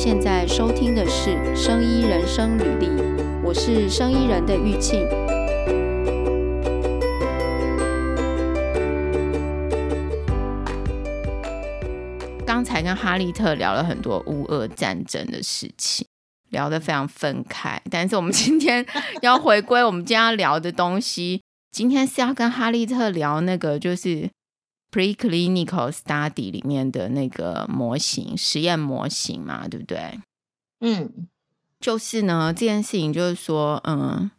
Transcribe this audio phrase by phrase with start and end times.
[0.00, 2.86] 现在收听的是《生医人生履历》，
[3.42, 5.04] 我是生医人的玉庆。
[12.46, 16.06] 刚才跟哈利特聊了很多乌俄战争的事情，
[16.50, 17.82] 聊得非常分开。
[17.90, 18.86] 但是我们今天
[19.22, 21.42] 要回归我们今天要聊的东西，
[21.72, 24.30] 今天是要跟哈利特聊那个就是。
[24.90, 30.18] Preclinical study 里面的那个模型，实验模型嘛，对不对？
[30.80, 31.28] 嗯，
[31.78, 34.30] 就是呢，这件事情就是说，嗯，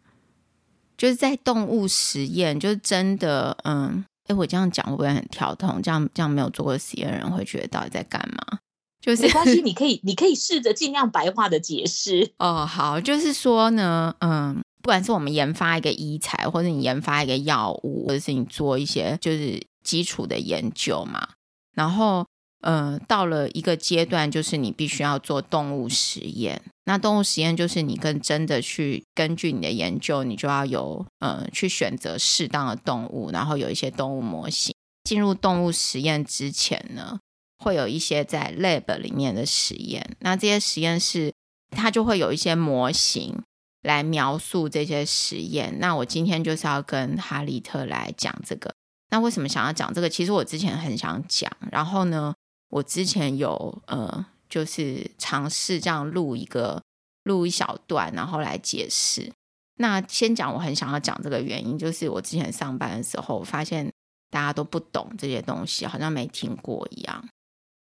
[0.97, 5.79] 就是在动物实验，就是真的，嗯，哎，我这样讲会不会很跳痛？
[5.83, 8.57] 这样这样没有做过实验的人会觉得到底在干嘛？
[8.99, 12.31] 就是没关系，你可以你可以试着尽量白话的解释。
[12.39, 19.63] 哦，好，就是说呢，嗯，不管是我们研发一个医材，或者你研发一个药物，或者是你做一些，就是。
[19.89, 21.29] 基础的研究嘛，
[21.73, 22.23] 然后，
[22.61, 26.61] 呃，到了一个阶段，就是你必须要做动物实验。
[26.85, 34.75] 那动物实验就是你更真的去根据你的研究，你就要有，呃，去选择适当的动物，然后有一些动物模型。
[35.03, 37.17] 进入动物实验之前呢，
[37.57, 40.15] 会有一些在 lab 里面的实验。
[40.19, 41.33] 那这些实验室
[41.71, 43.41] 它就会有一些模型
[43.81, 45.79] 来描述这些实验。
[45.79, 48.75] 那我今天就是要跟哈利特来讲这个。
[49.11, 50.09] 那为什么想要讲这个？
[50.09, 52.33] 其实我之前很想讲，然后呢，
[52.69, 56.81] 我之前有呃，就是尝试这样录一个
[57.23, 59.31] 录一小段，然后来解释。
[59.77, 63.91] 那先讲我很想要讲这个原因，就是我之前上班的时候发现
[64.29, 67.27] 大家都不懂这些东西，好像没听过一样。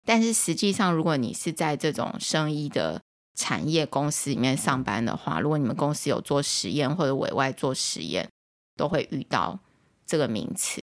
[0.05, 3.01] 但是实际上，如果你是在这种生意的
[3.35, 8.27] 产业公司里面上班的话，如果你们公司有做实验或者委外做实验，
[8.75, 9.59] 都会遇到
[10.05, 10.81] 这个名词。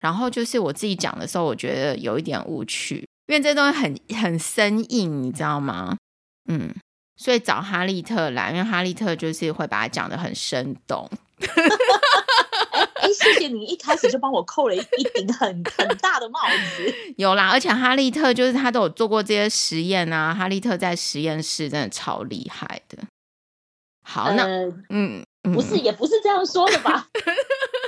[0.00, 5.96] 然后就是我自己讲的时候，我觉得有一点误区，因为这东西很很生硬，你知道吗？
[6.48, 6.74] 嗯，
[7.16, 11.10] 所以找哈利特来，因为哈利特就是会把它讲的很生动。
[12.94, 16.40] 哎，谢谢你一开始就帮我扣了一一顶很很大的帽
[16.76, 16.94] 子。
[17.16, 22.98] 有啦，而且哈利特就是他都有做过这些实验啊，哈利特在实验室真的超厉害的。
[24.02, 27.06] 好，那、呃、嗯，不是，也不是这样说的吧？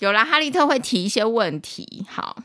[0.00, 2.04] 有啦，哈利特会提一些问题。
[2.08, 2.42] 好，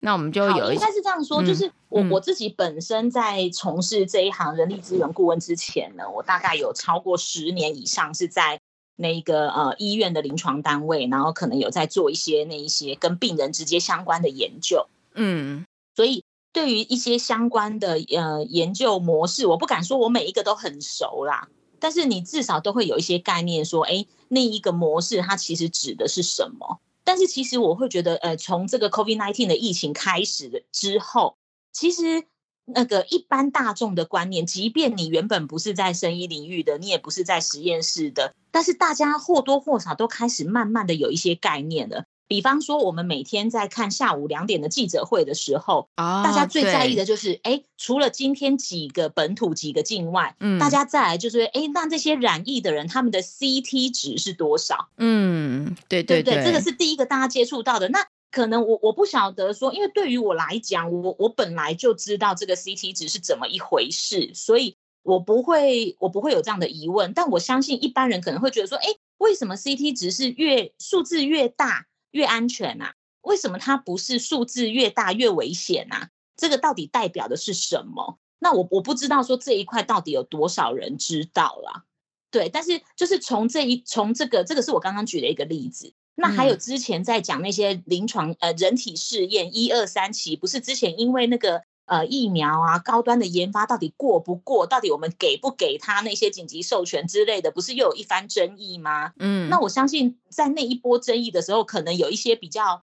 [0.00, 8.60] 那我们就有一，应该是这样说，嗯、就是我我自己本身在从事这一行人力资源顾问之前呢，我大概有超过十年以上是在
[8.96, 14.86] 那个呃医院的临床单位，然后可能有在做一些那一些跟病人直接相关的研究。
[15.14, 15.64] 嗯，
[15.96, 21.48] 所以对于一些相关的呃研究模式，我不敢说我每一个都很熟啦，
[21.80, 24.04] 但是你至少都会有一些概念，说哎。
[24.32, 26.80] 那一个模式，它其实指的是什么？
[27.04, 31.36] 但是其实我会觉得，呃，从这个 COVID-19 的疫情开始的之后，
[31.70, 32.24] 其实
[32.64, 42.06] 那个一般大众的观念，即便你原本不是在生意领域的，你也不是在实验室的，但是大家或多或少都开始慢慢的有一些概念了。
[42.32, 54.88] 比方说，我们每天在看下午两点的记者会的时候，啊、大家最在意的就是，哎，除了今天几个本土、几个境外，嗯，大家再来就是，哎，那这些染疫的人，他们的 CT 值是多少？
[54.96, 57.90] 嗯，对对对，对，这个是第一个大家接触到的。
[57.90, 67.12] 那可能我我不晓得说，因为对于我来讲，我我本来就知道这个 CT 值是怎么一回事，所以我不会我不会有这样的疑问。
[67.12, 68.86] 但我相信一般人可能会觉得说，哎，
[69.18, 71.88] 为什么 CT 值是越数字越大？
[72.12, 72.94] 越安全啊？
[73.20, 76.08] 为什么它不是数字越大越危险啊？
[76.36, 78.18] 这个到底代表的是什么？
[78.38, 81.84] 那我我不知道说这一块到底有多少人知道啦。
[82.30, 85.92] 对，但是就是从这一从这个这个是我刚刚举的一个例子。
[86.14, 91.64] 那还有之前在讲那些临床呃人体试验一二三期，不是之前因为那个。
[91.92, 94.66] 呃，疫苗啊，高端的研发到底过不过？
[94.66, 99.12] 到底我们给不给他那些紧急授权之类的，不是又有一番争议吗？
[99.18, 102.82] 嗯，那我相信在那一波争议的时候，可能有一些比较，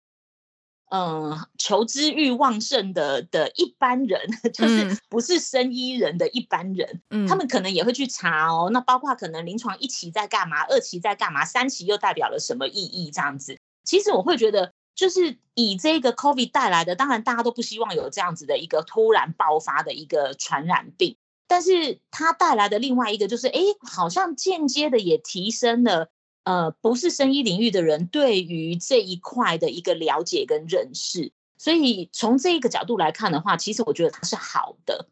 [0.89, 4.19] 嗯、呃，求知欲旺盛的的一般人，
[4.53, 8.69] 就是不是生医人的一般人，嗯，他们可能也会去查哦。
[8.73, 13.09] 那包括可能临床一期在干嘛，二期在干嘛，三期又代表了什么意义？
[13.09, 14.73] 这样子，其实我会觉得。
[14.97, 21.15] 就是以这个 COVID 带来的，当然大家都不希望有这样子的一个突然爆发的一个传染病，
[21.47, 26.09] 但是它带来的另外一个就是，哎，好像间接的也提升了，
[26.45, 35.07] 呃，不是生医领域的人对于这一块的一个了解跟认识，所以从这一个角度来看的话，其实我觉得它是好的。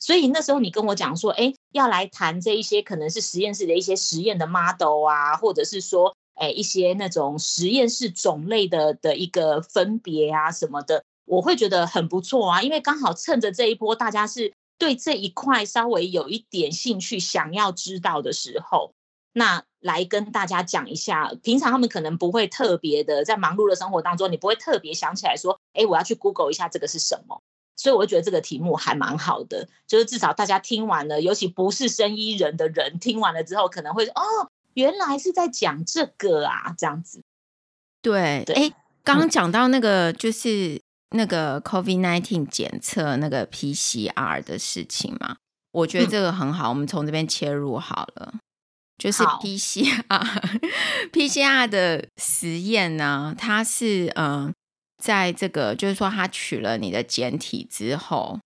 [0.00, 6.16] 所以那时候你跟我讲说，哎，要来谈这一些可能是实验室的一些实验的 model 啊，或者是说。
[6.38, 18.92] 哎，一些那种实验室种类的的一个分别啊什么的，我会觉得很不错啊，因为刚好趁着这一波大家是对这一块稍微有一点兴趣，想要知道的时候，
[19.32, 21.32] 那来跟大家讲一下。
[21.42, 27.40] 平常他们可能不会特别的，在忙碌的生活当中，你不会特别想起来说，哎，我要去 Google 一下这个是什么。
[27.76, 34.22] 所以我觉得这个题目还蛮好的，就是至少大家听完了，尤其不是生医人的人听完了之后，可能会，哦，
[34.78, 37.24] 原来是在讲这个啊，这样子。
[38.00, 38.70] 对，哎，
[39.02, 40.80] 刚刚讲到那个就是。
[41.12, 45.38] 那个 COVID nineteen 检测那个 PCR 的事情嘛，
[45.72, 48.34] 我觉得这个很好，嗯、我们从这边切入好了。
[48.98, 54.52] 就是 PCR，PCR 的实验呢，它是嗯、呃，
[55.02, 58.38] 在这个就是说，它取了你的检体之后，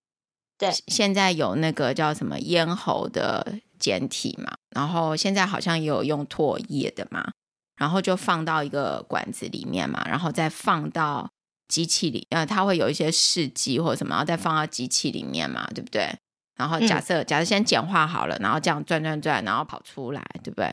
[0.57, 7.33] 对，现在有那个叫什么咽喉的检体嘛，然后现在好像也有用唾液的嘛，
[7.77, 11.29] 然后就放到一个管子里面嘛，然后再放到。
[11.69, 16.15] 机器里，呃，它会有一些试剂或者什么，然后再放到机器里面嘛，对不对？
[16.55, 20.71] 然后假设、嗯、假设先简化好了，然后这样转转转，然后跑出来，对不对？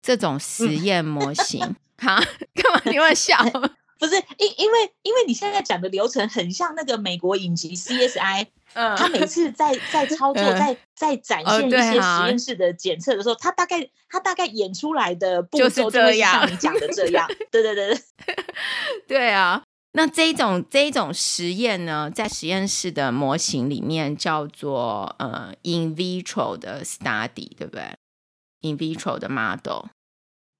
[0.00, 3.42] 这种实验模型，哈、嗯， 干嘛你会笑？
[3.98, 17.06] 不是，因因为因为你现在讲的流程很像那个美国影集 CSI，嗯，他每次在在操作，在在展现一些实验室的检测的时候，他大概他大概演出来的步骤就会像你讲的这。
[17.10, 17.98] 样，对对对对，
[19.08, 19.62] 对啊。
[19.92, 27.96] 那这一种这一种实验呢，在实验室的模型里面叫做呃 in vitro 的 study，对不对
[28.60, 29.86] ？in vitro 的 model，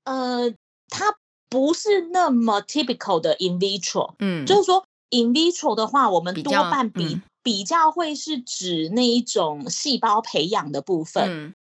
[0.02, 0.52] 呃，
[0.88, 1.14] 它
[1.48, 11.54] 不是那么 typical 的 in vitro，嗯，就是说 in vitro 的话，我们多半比比较，会是指那一种细胞培养的部分，嗯，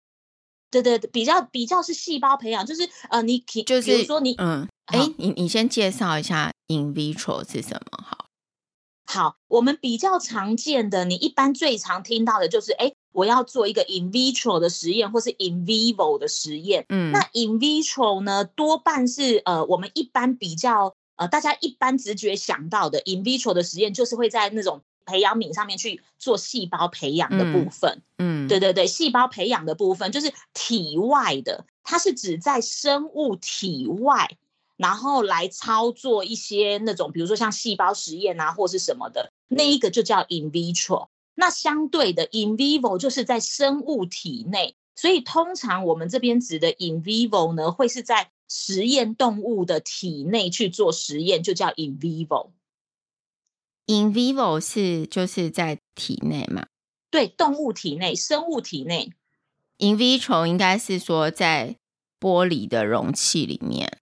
[0.71, 4.69] 对对，比较比较是细胞培养，就是呃，你就是比如说你嗯。
[4.87, 8.05] 哎，你你先介绍一下 in vitro 是什么？
[8.05, 8.27] 好，
[9.05, 16.87] 好，我们比较常见的，你一般最常听到的就是，哎，我要做一个 in vitro 的实验，或是 in vivo 的实验。
[16.89, 28.03] 嗯，那 in vitro 呢，多半是呃，我们一般比较呃，大家一般直觉想到的 in vitro 的实验，就是会在那种培养皿上面去做细胞培养的部分。
[28.19, 34.37] 嗯，对对对，细胞培养的部分就是体外的，它是指在生物体外。
[34.77, 41.09] 然后来操作一些那种，比如说像细胞实验啊，或是什么的，那一个就叫 in vitro。
[41.35, 52.51] 那相对的 in vivo 就是在生物体内，所以通常我们这边指的 in vivo 呢，会是在实验动物的体内去做实验，就叫 in vivo。
[53.87, 56.67] In vivo 是就是在体内嘛？
[57.11, 59.13] 对，动物体内，生物体内。
[59.79, 61.77] in vitro 应该是说在
[62.19, 63.99] 玻璃的容器里面。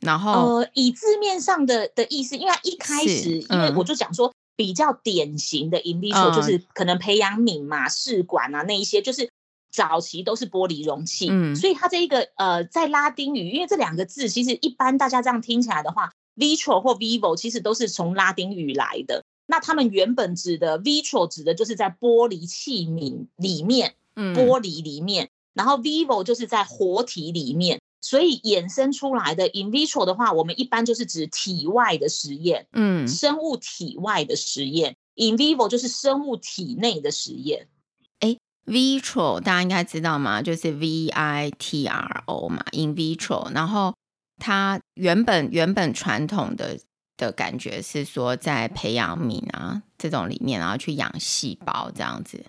[0.00, 9.30] 然后，呃，以字面上的的意思，因为一开始，嗯、因为我就讲说比较典型的 in vitro 就是可能培养皿嘛、试管啊那一些，就是
[9.72, 19.24] 早期都是玻璃容器，嗯，所以它这一个呃，在拉丁语，因为这两个字其实一般大家这样听起来的话，vitro 或 vivo 其实都是从拉丁语来的。
[19.46, 27.80] 那他们原本指的 vitro 指的就是在玻璃器皿里面，嗯，玻璃里面，然后 vivo 就是在活体里面。
[28.02, 34.94] 所以衍生出来的 in vitro 的话，我们一般就是指体外的实验，嗯，生物体外的实验。
[35.16, 37.66] in vivo 就是生物体内的实验。
[38.20, 38.36] 哎
[38.66, 40.40] ，vitro 大家应该知道吗？
[40.42, 43.52] 就是 v i t r o 嘛，in vitro。
[43.52, 43.92] 然后
[44.38, 46.78] 它原本原本传统的
[47.16, 52.44] 的感觉是说，在培养皿啊这种里面，然后去养细胞这样子。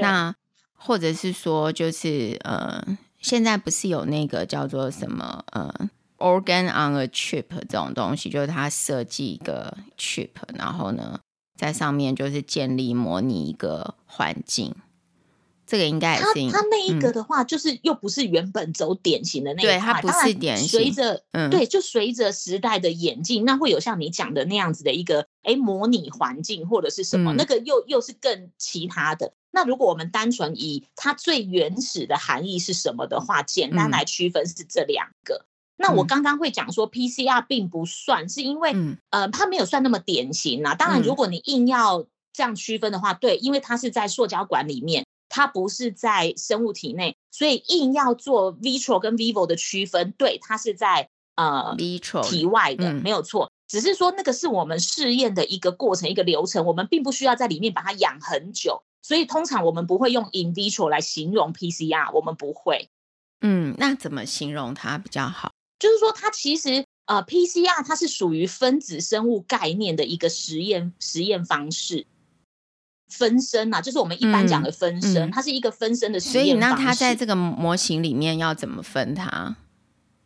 [0.00, 0.34] 那
[0.72, 2.98] 或者是说，就是呃。
[3.22, 5.70] 现在不是有那个叫做什么呃
[6.16, 11.20] ，organ on a chip 这种东西，就是它设计一个 chip，然后呢，
[11.54, 14.74] 在上面就是建立模拟一个环境。
[15.70, 20.68] 这个应该它，它那一个的话，就是又不是原本走典型的那一块，对，它不是典型。
[20.68, 29.32] 随着嗯，对，就随着时代的演进，那会有像你讲的那样子的一个哎模拟环境或者是什么，嗯、那个又又是更其他的。
[29.52, 35.36] 那如果我们单纯以它最原始的含义是什么的话，简单来区分是这两个。
[35.36, 35.46] 嗯、
[35.76, 40.74] 那我刚刚会讲说 PCR 并不算，是因为、嗯、呃它没有算那么典型啊。
[40.74, 53.50] 当然，如果你硬要这样区分的话，对，因为它是在塑胶管里面，它不是在生物体内，所以硬要做 vitro 跟 vivo 的区分，对，它是在呃 vitro 体外的，没有错。
[53.66, 58.82] 只是说那个是我们试验的一个过程，一个流程，我们并不需要在里面把它养很久。
[59.00, 62.90] 所以通常我们不会用 in vitro 来形容 PCR，我们不会。
[63.40, 65.52] 嗯，那怎么形容它比较好？
[65.78, 72.06] 就是说它其实呃 PCR 它是属于分子生物概念的一个实验实验方式。
[73.10, 76.76] 分身啊，就是我们一般讲的分身，嗯、它是一个分身的实验方式。
[76.76, 79.56] 所以那它在这个模型里面要怎么分它？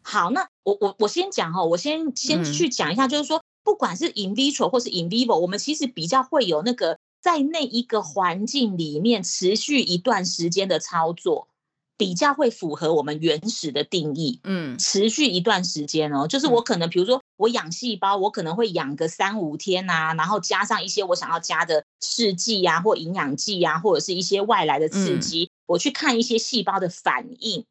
[0.03, 11.49] 好，那我我我先讲哈，我先先去讲一下，就是说，不管是 in vitro 或是 in vivo，我们其实比较会有那个在那一个环境里面持续一段时间的操作。
[11.97, 27.65] 比较会符合我们原始的定义，嗯，持续一段时间哦，就是我可能比如说我养细胞，我可能会养个三五天啊，然后加上一些我想要加的试剂啊，或营养剂啊，或者是一些外来的刺激，我去看一些细胞的反应，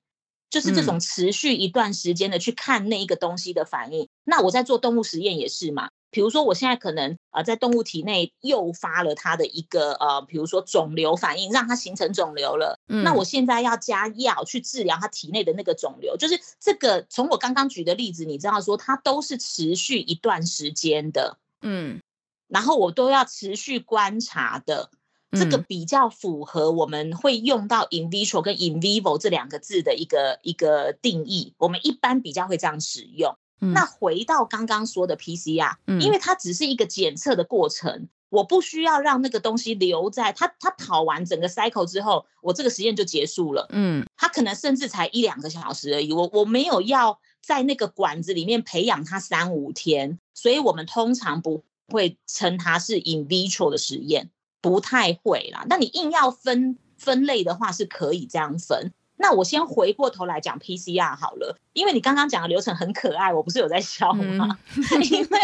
[0.53, 4.07] 就是这种持续一段时间的去看那一个东西的反应。
[4.24, 5.89] 那我在做动物实验也是嘛。
[6.12, 12.77] 比如说，我现在可能呃在动物体内诱发了它的一个呃，比如说肿瘤反应，让它形成肿瘤了。
[12.88, 22.00] 嗯，那我现在要加药去治疗它体内的那个肿瘤，就是这个从我刚刚举的例子，你知道说它都是持续一段时间的，嗯，
[22.48, 24.91] 然后我都要持续观察的，
[25.34, 33.36] 这个比较符合我们会用到 in vitro 跟 in vivo 这两个字的一个一个定义，我们一般比较会这样使用。
[33.60, 54.30] 那回到刚刚说的 PCR，嗯，因为它只是一个检测的过程，我不需要让那个东西留在它，它跑完整个 cycle 之后，我这个实验就结束了，嗯，它可能甚至才一两个小时而已，我我没有要在那个管子里面培养它三五天，所以我们通常不会称它是 in vitro 的实验，
[54.63, 55.65] 不太会啦。
[55.70, 58.93] 那你硬要分分类的话，是可以这样分。
[59.17, 64.58] 那我先回过头来讲 PCR 好了，因为你刚刚讲的流程很可爱，我不是有在笑吗？
[64.75, 65.39] 嗯、 因为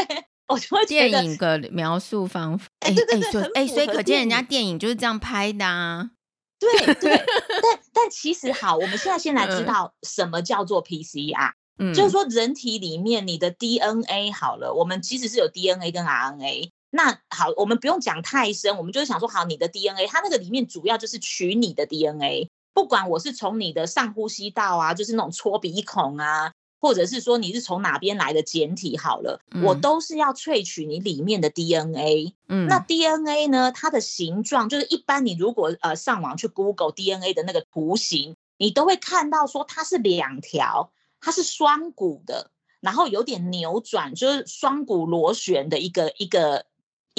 [0.48, 6.12] 我就会电影的描述方法，哎、欸、对对对，哎、欸，所以可见人家电影就是这样拍的啊。
[6.60, 7.12] 对对，
[7.62, 16.72] 但但其实好，我们现在先来知道什么叫做 PCR，嗯，就是说人体里面你的 DNA 好了，我们其实是有 DNA 跟 RNA。
[16.92, 22.50] 那好，我们不用讲太深，我们就是想说，好，你的 DNA，它那个里面主要就是取你的 DNA。
[22.74, 32.34] 不管我是从你的上呼吸道啊，就是那种搓鼻孔啊，或者是说你是从哪边来的简体，好了，嗯、我都是要萃取你里面的 DNA。
[32.48, 46.66] 嗯，那 DNA 呢，它的形状就是一般你如果呃上网去 Google DNA 的那个图形，你都会看到说它是两条，它是双股的，然后有点扭转，就是双股螺旋的一个一个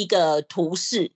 [0.01, 1.13] 一个图示。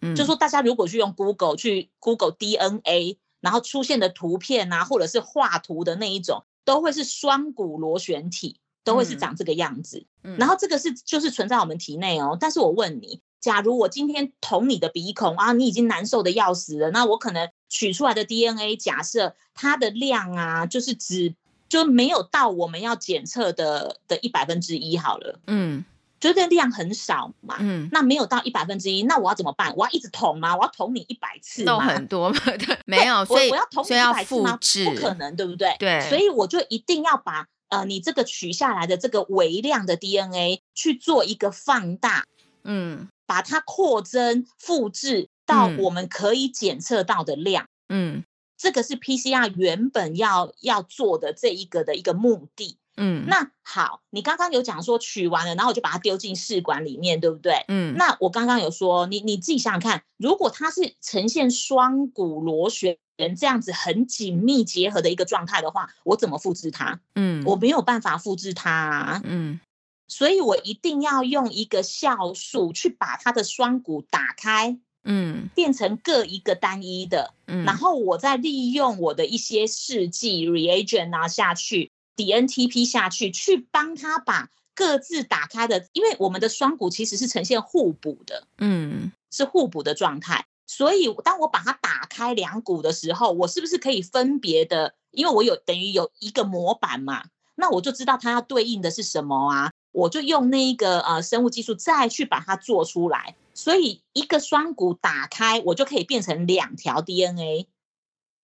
[0.00, 3.18] 嗯，就说大家如果去用 Google 去 Google DNA。
[3.42, 10.04] 然后出现的图片啊，或者是画图的那一种，都会是双股螺旋体，都会是长这个样子。
[10.24, 12.36] 嗯，然后这个是就是存在我们体内哦。
[12.40, 21.36] 但是我问你，假如我今天捅你的鼻孔啊，你已经难受的要死了，那我可能取出来的 DNA，假设它的量啊，就是只
[21.68, 25.38] 就没有到我们要检测的的一百分之一好了。
[25.46, 25.84] 嗯。
[26.20, 29.74] 觉得量很少嘛，嗯，那没有到一百分之一，那我要怎么办？
[29.76, 30.56] 我要一直捅吗？
[30.56, 31.78] 我要捅你一百次吗？
[31.80, 34.58] 很多嘛， 对，没有，所以我要捅你一百次吗？
[34.86, 35.76] 不可能，对不对？
[35.78, 42.24] 对，所以我就一定要把呃你这个取下来的这个微量的 DNA 去做一个放大，
[42.64, 48.24] 嗯，把它扩增复制到我们可以检测到的量，嗯，
[48.56, 52.78] 这个是 PCR 原本要要做的这一个的一个目的。
[52.96, 57.64] 嗯，那好，你刚刚有讲说取完了，然后我就把它丢进试管里面，对不对？
[57.68, 62.98] 嗯，那我刚刚有说，你你自己想想看，如果它是呈现双股螺旋
[63.38, 67.00] 这样子很紧密结合的一个状态的话，我怎么复制它？
[67.14, 69.20] 嗯，我没有办法复制它啊。
[69.24, 69.60] 嗯，
[70.08, 81.90] 所以我一定要用一个酵素去把它的双股打开，嗯，变成各一个单一的，嗯，然后我再利用我的一些试剂 reagent 啊下去。
[82.16, 90.46] dNTP 下去，去帮他把各自打开的，因为我们的双股其实是呈现互补的，嗯，是互补的状态。
[90.66, 94.94] 所以当我把它打开两股的时候，我是不是可以分别的？
[95.12, 99.70] 因为我有等于有一个模板嘛，那我就知道它要对应的是什么啊？
[99.92, 103.36] 我就用那个呃生物技术再去把它做出来。
[103.54, 107.66] 所以一个双股打开，我就可以变成两条 DNA，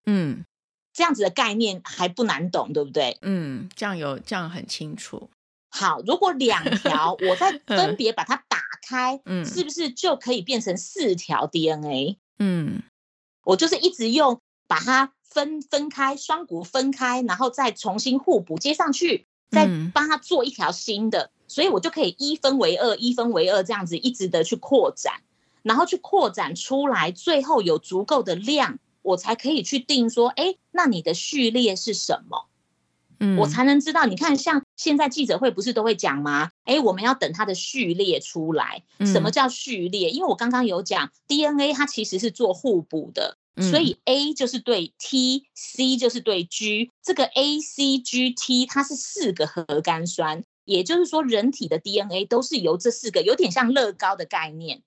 [0.05, 0.45] 嗯。
[0.93, 3.17] 这样子的概念还不难懂，对不对？
[3.23, 5.29] 嗯，这样有这样很清楚。
[5.69, 12.17] 好，如果两 条，我再分别把它打开，嗯，是不是就可以变成四条 DNA？
[12.37, 12.83] 嗯，
[13.43, 25.23] 我就是一直用把它分分开，双股分开，然后再重新互补接上去，再帮它做一条新的，嗯，所以我就可以一分为二，一分为二这样子一直的去扩展，
[25.63, 28.77] 然后去扩展出来，最后有足够的量。
[29.03, 32.49] 我才可以去定说，哎，那你的序列是什么？
[33.19, 34.05] 嗯，我才能知道。
[34.05, 36.51] 你看，像现在记者会不是都会讲吗？
[36.63, 38.83] 哎，我们要等它的序列出来。
[39.05, 40.09] 什么叫序列？
[40.09, 54.81] 嗯、因为我刚刚有讲 DNA 它其实是做互补的，嗯、所以 A 就是对 T，C 就是对 G，这个 A、C、G、T 它是四个核苷酸，也就是说人体的 DNA 都是由这四个，有点像乐高的概念。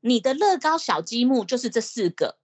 [0.00, 2.38] 你的乐高小积木就是这四个。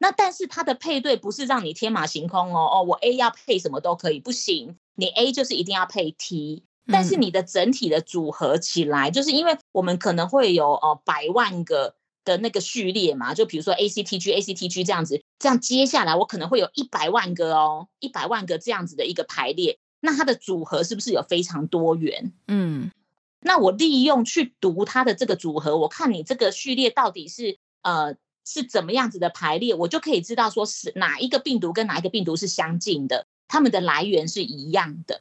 [0.00, 22.32] 那但是它的配对不是让你天马行空哦哦，我 A 要配什么都可以，不行，你 A 就是一定要配 T，但是你的整体的组合起来，嗯、就是因为我们可能会有哦百万个的那个序列嘛，就比如说 ACTG ACTG 这样子，这样接下来我可能会有一百万个哦，一百万个这样子的一个排列，那它的组合是不是有非常多元？
[22.46, 22.92] 嗯，
[23.40, 28.14] 那我利用去读它的这个组合，我看你这个序列到底是呃。
[28.50, 35.20] 是怎么样子的排列，我就可以知道说是哪一个病毒跟哪一个病毒是相近的，它们的来源是一样的，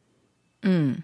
[0.62, 1.04] 嗯，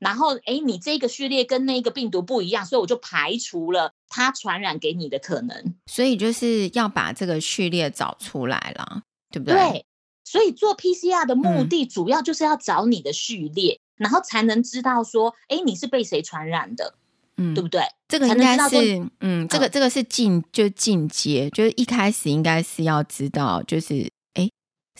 [0.00, 5.76] 然后哎，你这个序列跟那个病毒不一样，所以我就排除了它传染给你的可能。
[5.86, 9.54] 所以就是要把这个序列找出来了，对不对？
[9.54, 9.86] 对，
[10.24, 16.96] 所以做 PCR 的目的主要就是要找你的序列，嗯，然后才能知道说，哎，你是被谁传染的。
[17.36, 17.82] 嗯，对不对？
[18.08, 24.50] 这个应该是，嗯，这个这个是进就进阶，就是一开始应该是要知道，就是哎，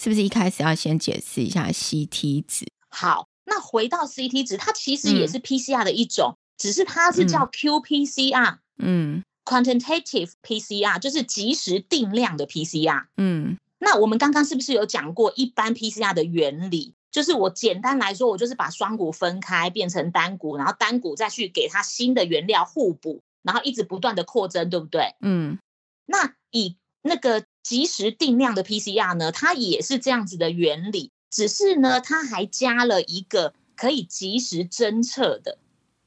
[0.01, 2.67] 是不是一开始要先解释一下 CT 值？
[2.89, 16.95] 好，那回到 CT 值，它其实也是 PCR 的一种，嗯、只是它是叫 qPCR，嗯，quantitative PCR，就是即时定量的 PCR，嗯，那我们刚刚是不是有讲过一般 PCR 的原理？
[17.13, 25.15] 就是我简单来说，我就是把双股分开变成单股，然后单股再去给它新的原料互补，然后一直不断的扩增，对不对？
[25.21, 25.59] 嗯。
[26.07, 35.59] 那以那个即时定量的 PCR 呢，它也是这样子的原理，只是呢，它还加了一个可以即时侦测的。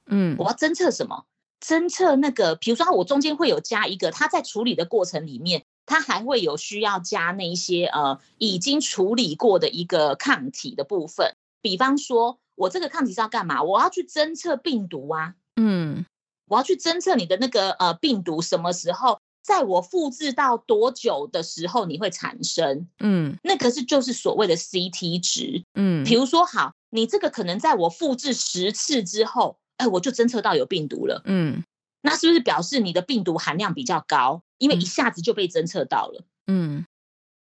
[0.08, 0.36] 嗯。
[0.40, 1.26] 我要侦测什么？
[1.64, 5.66] 侦测那个，比如说我中间会有加一个，它在处理的过程里面。
[5.86, 13.62] 它还会有需要加那一些呃已经处理过的一个抗体的部分，比方说我这个抗体是要干嘛？
[13.64, 16.06] 我要去侦测病毒啊，嗯，
[16.48, 31.64] 我要去侦测你的那个呃病毒什么时候在我复制到多久的时候你会产生，嗯，那个是就是所谓的 CT 值，嗯，比如说好，你这个可能在我复制十次之后，哎，我就侦测到有病毒了，嗯，
[32.06, 34.44] 那是不是表示你的病毒含量比较高？
[34.58, 36.86] 因为一下子就被侦测到了，嗯，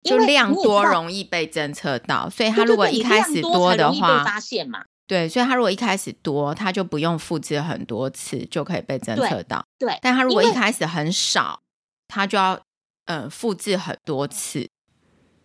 [0.01, 9.89] 就量多容易被侦测到，所以它如果一开始多的话，发现嘛，对，所以它如果一开始多，它就不用复制很多次就可以被侦测到，对。
[9.89, 11.61] 对，但它如果一开始很少，
[12.07, 12.59] 它就要
[13.05, 14.69] 呃复制很多次，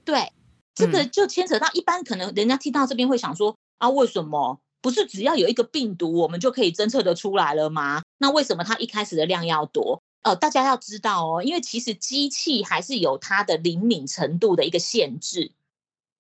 [0.05, 0.33] 对，
[0.75, 8.03] 这个就牵扯到一般可能人家听到这边会想说啊，为什么不是只要有一个病毒我们就可以侦测得出来了吗？
[8.19, 10.03] 那为什么它一开始的量要多？
[10.23, 15.53] 呃，大家要知道哦，因为其实机器还是有它的灵敏程度的一个限制。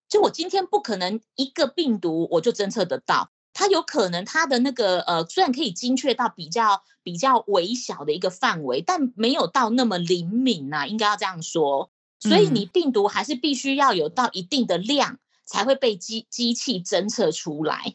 [0.09, 11.90] 就我今天不可能一个病毒我就侦测得到，它有可能它的那个呃，虽然可以精确到比较比较微小的一个范围，但没有到那么灵敏呐、啊，应该要这样说。
[12.21, 17.94] 所以你病毒还是必须要有到一定的量才会被机机器侦测出来。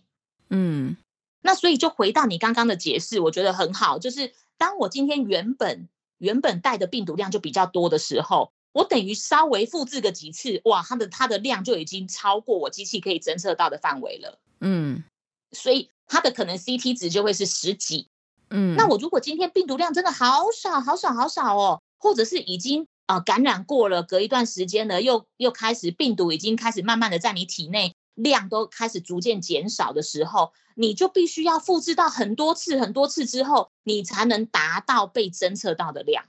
[0.53, 0.95] 嗯，
[1.41, 5.89] 那所以就回到你刚刚的解释，我觉得很好，就是当我今天原本。
[6.19, 14.39] 原本带的病毒量就比较多的时候，我等于稍微复制个几次，哇，它的它的量就已经超过我机器可以侦测到的范围了。
[14.61, 15.03] 嗯，
[15.51, 18.07] 所以它的可能 CT 值就会是十几。
[18.51, 27.92] 嗯，那我如果今天病毒量真的好少好少好少哦，或者是已经啊、呃、感染过了，隔一段时间了，又又开始病毒已经开始慢慢的在你体内。
[28.15, 36.25] 量都开始逐渐减少的时候，你就必须要复制到很多次、很多次之后，你才能达到被侦测到的量。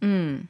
[0.00, 0.48] 嗯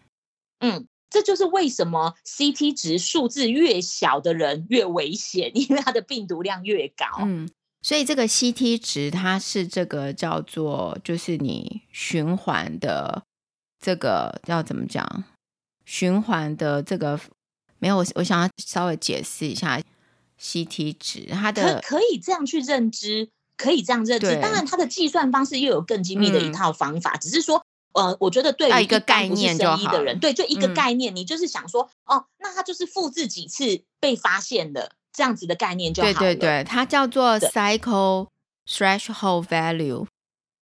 [0.61, 7.07] 嗯，这就是为什么 CT 值数字越小的人越危险， 因为他的病毒量越高。
[7.21, 7.51] 嗯，
[7.83, 13.23] 所以这个 CT 值它是这个叫做，就是你循环的
[13.81, 15.25] 这个要怎么讲？
[15.85, 17.19] 循环的这个
[17.81, 19.81] 没有，我我想要稍微解释一下。
[20.41, 24.41] CT 值，它的可可以这样去认知，可以这样认知。
[24.41, 27.13] 当然，它的计算方式又有更精密的一套方法。
[27.13, 36.15] 嗯、只是说，呃，我觉得对于一个概念就好的人，对，就一个概念，嗯、你就是想说，哦，那它就是复制几次被发现的这样子的概念就好了。
[36.15, 38.29] 对对对，它叫做 cycle
[38.67, 40.07] threshold value，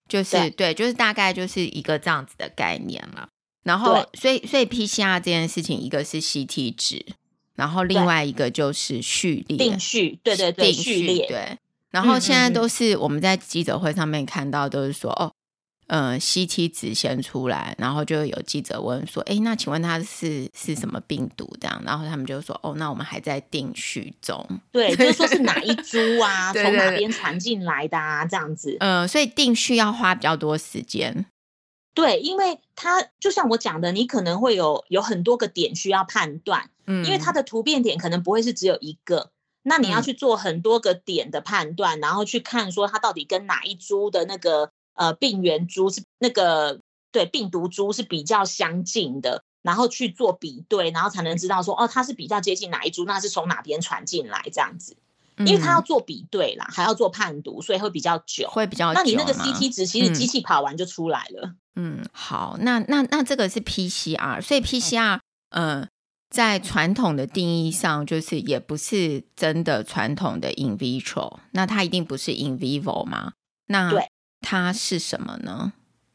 [0.09, 3.29] 就是对，对，就是大概就是一个这样子的概念了。
[3.63, 7.05] 然后，所以所以 PCR 这件事情，一个是 CT 值。
[7.59, 11.59] 然后另外一个就是序列，定序，对对对，序列，对。
[11.91, 15.33] 然后现在都是我们在记者会上面看到，都是说哦。
[15.89, 28.77] 呃，CT 值先出来，然后就有记者问说：“哎，那请问他是是什么病毒？”这样，然后他们就说：“哦，那我们还在定序中。”对，就是说是哪一 株啊，从哪边传进来的啊，这样子。
[28.81, 31.25] 嗯，所以定序要花比较多时间。
[31.95, 39.31] 对，因为它就像我讲的，你可能会有有很多个点需要判断，嗯，因为它的突变点可能不会是只有一个，
[39.63, 44.71] 那你要去做很多个点的判断，嗯，然后去看说它到底跟哪一株的那个。
[44.99, 46.81] 呃，病原株是那个
[47.13, 54.97] 对病毒株是比较相近的，然后去做比对，然后才能知道说哦，它是比较接近哪一株，那是从哪边传进来这样子，
[55.37, 58.99] 因为它要做比对啦，还要做判读，所以会比较久，会比较久。
[58.99, 61.55] 那你那个 CT 值其实机器跑完就出来了。
[61.77, 65.21] 嗯，嗯，好，那那那这个是 PCR，所以 PCR，
[65.51, 65.89] 嗯、呃，
[66.31, 73.33] 在传统的定义上，就是也不是真的传统的 in vitro，那它一定不是 in vivo 吗？
[73.67, 74.11] 那对。
[74.41, 75.73] 它是什么呢？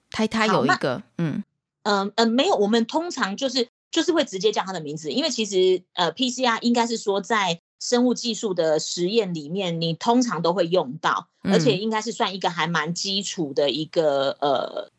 [0.10, 1.44] 它它有一个，嗯
[1.84, 2.56] 嗯嗯，没有。
[2.56, 14.90] 我们通常就是就是会直接叫它的名字，因为其实呃，PCR 应该是说在生物技术的实验里面，你通常都会用到，而且应该是算一个还蛮基础的一个呃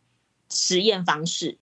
[0.51, 1.57] 实验方式。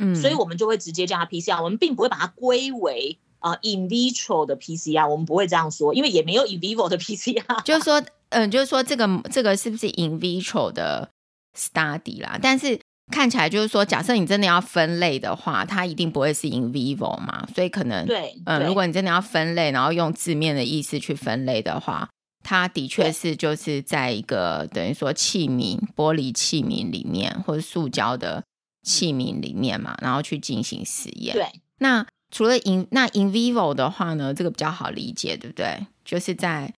[0.00, 8.02] 嗯，所以我们就会直接叫它 PCR，我们并不会把它归为啊、呃、in vitro 的 PCR，我们不会这样说，因为也没有 in vivo 的 PCR，就是说。
[8.32, 11.10] 嗯，就是说这个这个是不是 in vitro 的
[11.58, 12.38] study 啦？
[12.40, 12.78] 但是
[13.10, 17.44] 看起来就是说，假设你真的要分类的话，它一定不会是 in vivo 嘛。
[17.52, 22.08] 所以可能对，嗯，如果你真的要分类，然后用字面的意思去分类的话，
[22.44, 28.44] 它的确是就是在一个等于说器皿、玻璃器皿里面，或者塑胶的
[28.82, 31.34] 器皿里面嘛，然后去进行实验。
[31.34, 31.46] 对，
[31.78, 35.86] 那除了 in 那 in vivo 的话呢，这个比较好理解，对不对？
[36.04, 36.72] 就是在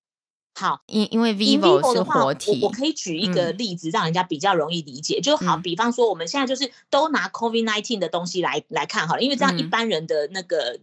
[0.55, 5.19] 好，因因为 vivo 是活体，我我可以举一个例子，让人家比较容易理解。
[5.19, 10.79] 嗯、就好，比方说我们现在就是都拿 COVID nineteen 的东西来来看好了，因为这样一般人的那个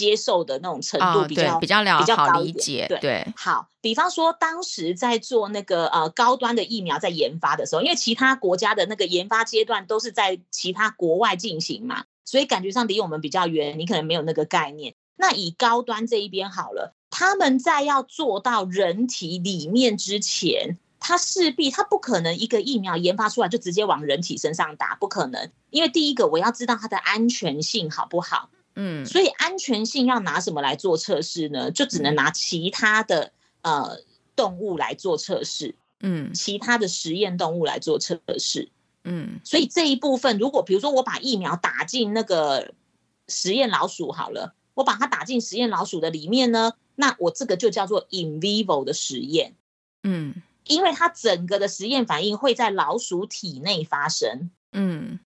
[0.00, 2.86] 接受的那种程度比较、哦、比较了比较好理解。
[2.88, 14.94] 对，对好，比方说当时在做那个呃高端的疫苗在研发的时候，因为其他国家的那个研发阶段都是在其他国外进行嘛，所以感觉上离我们比较远，你可能没有那个概念。
[15.16, 16.94] 那以高端这一边好了。
[17.10, 25.50] 他们在要做到人体里面之前，他势必他不可能一个疫苗研发出来就直接往人体身上打，不可能。
[25.70, 28.48] 因为第一个我要知道它的安全性好不好，
[28.82, 31.70] 嗯，所以安全性要拿什么来做测试呢？
[31.70, 33.98] 就只能拿其他的呃
[34.34, 38.70] 动物来做测试，嗯，其他的实验动物来做测试，
[39.04, 42.72] 嗯，所以这一部分如果比如说我把疫苗打进那个
[43.28, 46.72] 实验老鼠好了，我把它打进实验老鼠的里面呢。
[46.96, 49.54] 那我这个就叫做 in vivo 的实验，
[50.02, 55.18] 嗯，因为它整个的实验反应会在老鼠体内发生，嗯，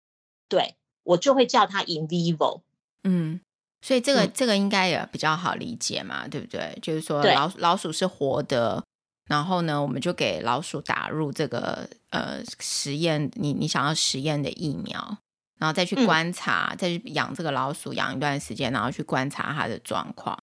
[0.48, 2.60] 对，我就会叫它 in vivo，
[3.02, 3.40] 嗯，
[3.84, 6.78] 所以这个、嗯、这个应该也比较好理解嘛，对不对？
[6.80, 8.82] 就是说老老鼠是活的，
[9.28, 15.18] 然后呢，我们就给老鼠打入这个呃实验，你你想要实验的疫苗，
[15.58, 20.38] 然后再去观察，嗯、再去养这个老鼠养一段时间，然后去观察它的状况。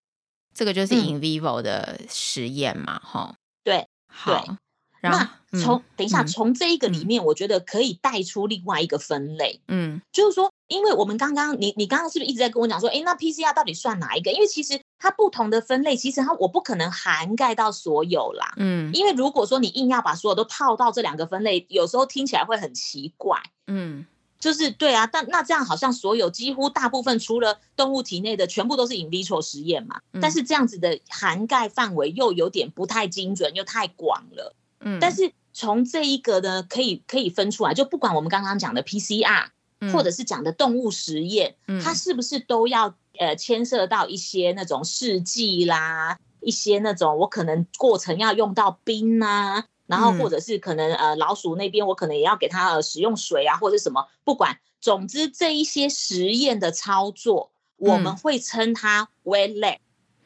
[0.54, 4.46] 这个就是 in vivo 的实验嘛，哈、嗯，对，好。
[4.46, 4.56] 对
[5.04, 5.28] 那
[5.60, 14.32] 从、嗯、等一下，从这一个里面，我觉得可以带出另外一个分类，嗯，就是说，因为我们刚刚你你刚刚是不是一直在跟我讲说，哎，那 PCR 到底算哪一个？
[14.32, 24.06] 因为其实它不同的分类，其实它我不可能涵盖到所有啦，嗯，因为如果说你硬要把所有都套到这两个分类，有时候听起来会很奇怪，嗯。
[24.40, 34.56] 就是对啊，但那这样好像所有几乎大部分除了动物体内的全部都是 in vitro 实验嘛，嗯、但是这样子的涵盖范围又有点不太精准，又太广了。
[34.80, 39.52] 嗯，但是从这一个呢，可以可以分出来，就不管我们刚刚讲的 PCR，、嗯、
[39.94, 49.65] 或者是讲的动物实验，嗯、它是不是都要呃牵涉到一些那种试剂啦，一些那种我可能过程要用到冰啊。
[49.88, 59.80] 然后或者是可能呃老鼠那边我可能也要给它呃使用水啊或者什么，不管，总之这一些实验的操作，我们会称它 wet lab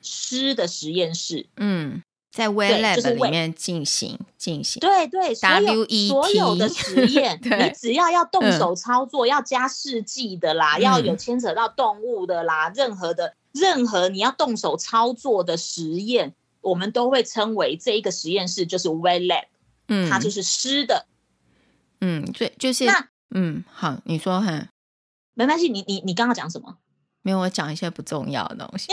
[0.04, 1.48] 湿的实验室。
[1.58, 2.04] 嗯，
[2.36, 4.82] 在 wet lab 里面进行进行。
[4.82, 19.46] 对对，所有所有的实 验，你只要要动手操作，要加试剂的啦，要有牵扯到动物的啦，任何的任何你要动手操作的实验，我们都会称为这一个实验室就是 wet lab。
[19.88, 21.06] 嗯，它就是湿的，
[22.02, 24.68] 嗯，对，就是那，嗯，好，你说哈，
[25.36, 26.76] 没关系，你你你刚刚讲什么？
[27.22, 28.92] 没有，我讲一些不重要的东西。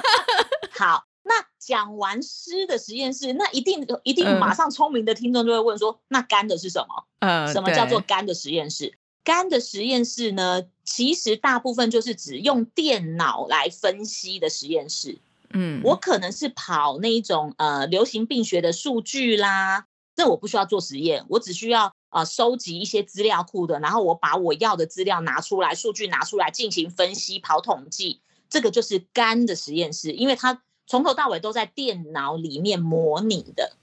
[0.78, 7.04] 好，那讲完湿的实验室，那一定一定马上聪明的听众就会问说，嗯、那干的是什么？
[7.20, 8.98] 呃，什么叫做干的实验室？
[9.22, 15.18] 干的实验室呢，其实大部分就是指用电脑来分析的实验室。
[15.50, 19.86] 嗯，我可能是跑那一种呃流行病学的数据啦，
[20.16, 33.76] 这我不需要做实验，我只需要呃收集一些资料库的，然后我把我要的资料拿出来，数据拿出来进行分析、跑统计，这个就是干的实验室，因为它从头到尾都在电脑里面模拟的。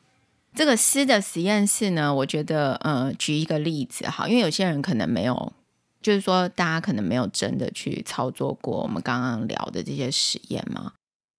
[0.54, 5.54] 这个湿的实验室呢，我觉得呃举一个例子哈，因为有些人可能没有，
[6.02, 10.94] 就是说大家可能没有真的去操作过我们刚刚聊的这些实验嘛。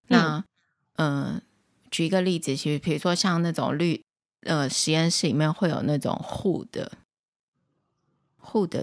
[0.08, 0.44] 那，
[0.96, 1.42] 嗯、呃，
[1.90, 4.00] 举一个例子，其实比如说像那种绿，
[4.42, 6.86] 呃，实验室里面会有那种 hood，hood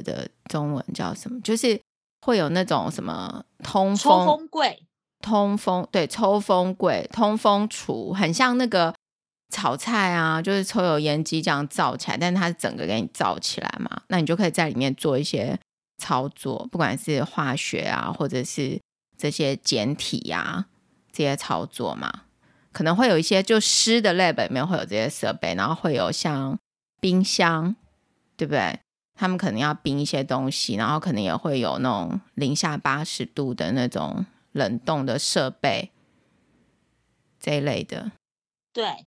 [0.04, 1.40] 的中文叫什么？
[1.42, 1.80] 就是
[2.22, 4.84] 会有那种什么通风抽风柜、
[5.24, 8.94] 通风对，抽风柜、通风橱，很像那个
[9.50, 15.58] 炒菜啊，就是抽油烟机这样造起来，但是它整个给你造起来嘛，那你就可以在里面做一些
[15.98, 18.80] 操作，不管是化学啊，或者是
[19.18, 20.66] 这些简体呀、啊。
[21.16, 22.12] 这些操作嘛，
[22.72, 26.58] 可能会有一些就湿的 lab 里面会有这些设备，然后会有像
[27.00, 27.76] 冰箱，
[28.36, 28.80] 对不对？
[29.14, 35.92] 他们可能要冰一些东西，然后可能也会有那种零下八十度的那种冷冻的设备
[37.38, 38.14] 这一类的。
[38.72, 39.06] 对，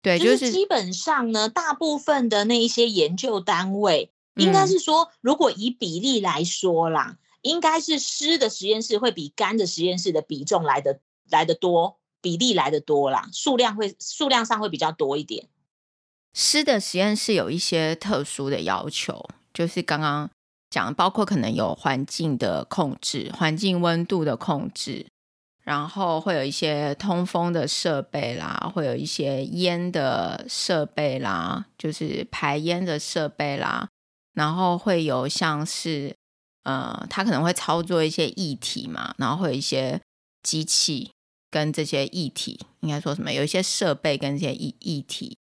[0.00, 11.00] 对，就是基本上呢，大部分的那一些研究单位，应该是说，如果以比例来说啦，嗯、应该是湿的实验室会比干的实验室的比重来的。
[11.30, 15.46] 来的多，比例来的多啦，数量会数量上会比较多一点。
[16.32, 20.30] 湿的实验室有一些特殊的要求，就是刚刚
[20.70, 25.06] 讲，包括可能有环境的控制，环境温度的控制，
[25.62, 33.88] 然后会有一些通风的设备啦，会有一些烟的设备啦，就是排烟的设备啦，
[34.34, 36.14] 然后会有像是
[36.64, 40.00] 呃，他可能会操作一些液体嘛，然后会有一些
[40.42, 41.10] 机器。
[41.50, 43.32] 跟这些液体应该说什么？
[43.32, 45.38] 有一些设备跟这些液液体，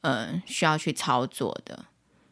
[0.00, 1.84] 嗯，需要去操作的。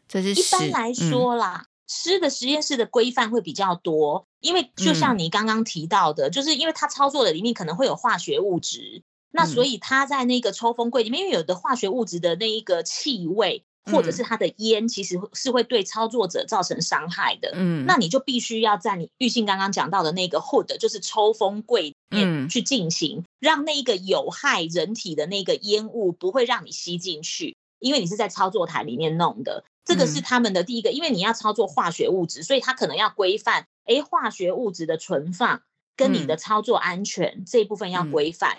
[0.07, 13.63] 这是一般来说啦，湿、嗯、的实验室的规范会比较多，因为就像你刚刚提到的，嗯、就是因为它操作的里面可能会有化学物质，那所以它在那个抽风柜里面，因为有的化学物质的那一个气味。
[13.85, 17.51] 或者是它的烟，其实是会对操作者造成伤害的。
[17.55, 29.63] 嗯，那你就必须要在你玉信刚刚讲到的那个 hood，就是抽风柜里面去进行，让那个有害人体的那个烟雾不会让你吸进去，因为你是在操作台里面弄的。
[29.89, 33.65] 这个是他们的第一个，因为你要操作化学物质，所以它可能要规范。
[33.85, 35.63] 哎，化学物质的存放
[35.97, 38.55] 跟你的操作安全这一部分要规范。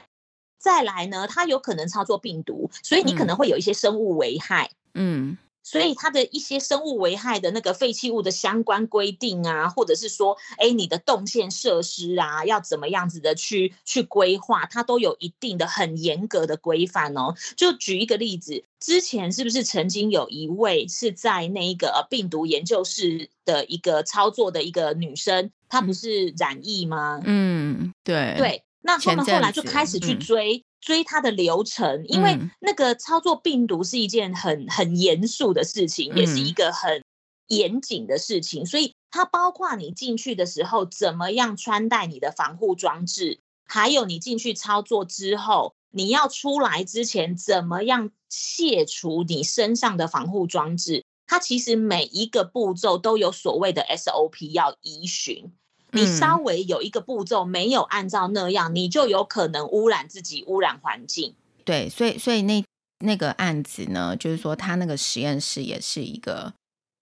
[0.59, 4.73] 再来呢，它有可能操作病毒，所以你可能会有一些生物危害。
[4.95, 17.35] 嗯，所以它的一些生物危害的那个废弃物的相关规定啊，或者是说，哎，你的动线设施啊，要怎么样子的去去规划，它都有一定的很严格的规范哦。
[17.57, 27.21] 就举一个例子，之前是不是曾经有一位是在那个病毒研究室的一个操作的一个女生，她不是染疫吗？
[27.25, 30.65] 嗯，对对，那他们后来就开始去追。
[30.81, 37.03] 追它的流程，因为那个操作病毒是一件很很严肃的事情，嗯、也是一个很
[37.49, 55.53] 严谨的事情，所以它包括你进去的时候怎么样穿戴你的防护装置，还有你进去操作之后，你要出来之前怎么样卸除你身上的防护装置，它其实每一个步骤都有所谓的 SOP 要依循。
[55.93, 61.35] 你稍微有一个步骤没有按照那样，嗯、你就有可能污染自己，污染环境。
[61.65, 62.65] 对，所以所以那
[63.05, 66.53] 那个案子呢，就是说他那个实验室也是一个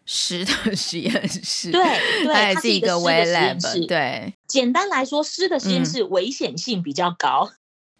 [0.04, 1.82] 湿的实验室，对，
[2.24, 3.86] 对，它也是一个湿的实验室。
[3.86, 7.50] 对，简单来说，湿的实验室危险性比较高，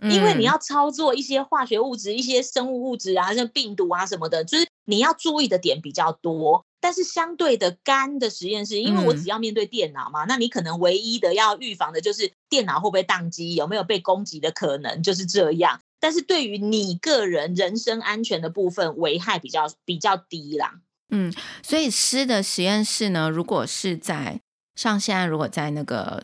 [0.01, 6.65] 嗯、因为你要操作一些化学物质、一些生物物质啊，像病毒啊什么的，就是你要注意的点比较多。
[6.81, 15.81] 但是相对的干的实验室，因为我只要面对电脑嘛，嗯、那你可能唯一的要预防的就是电脑会不会宕机，有没有被攻击的可能，就是这样。
[15.99, 20.75] 但是对于你个人人身安全的部分，危害比较比较低啦。
[21.11, 24.41] 嗯，所以湿的实验室呢，如果是在
[24.77, 26.23] 像现在，如果在那个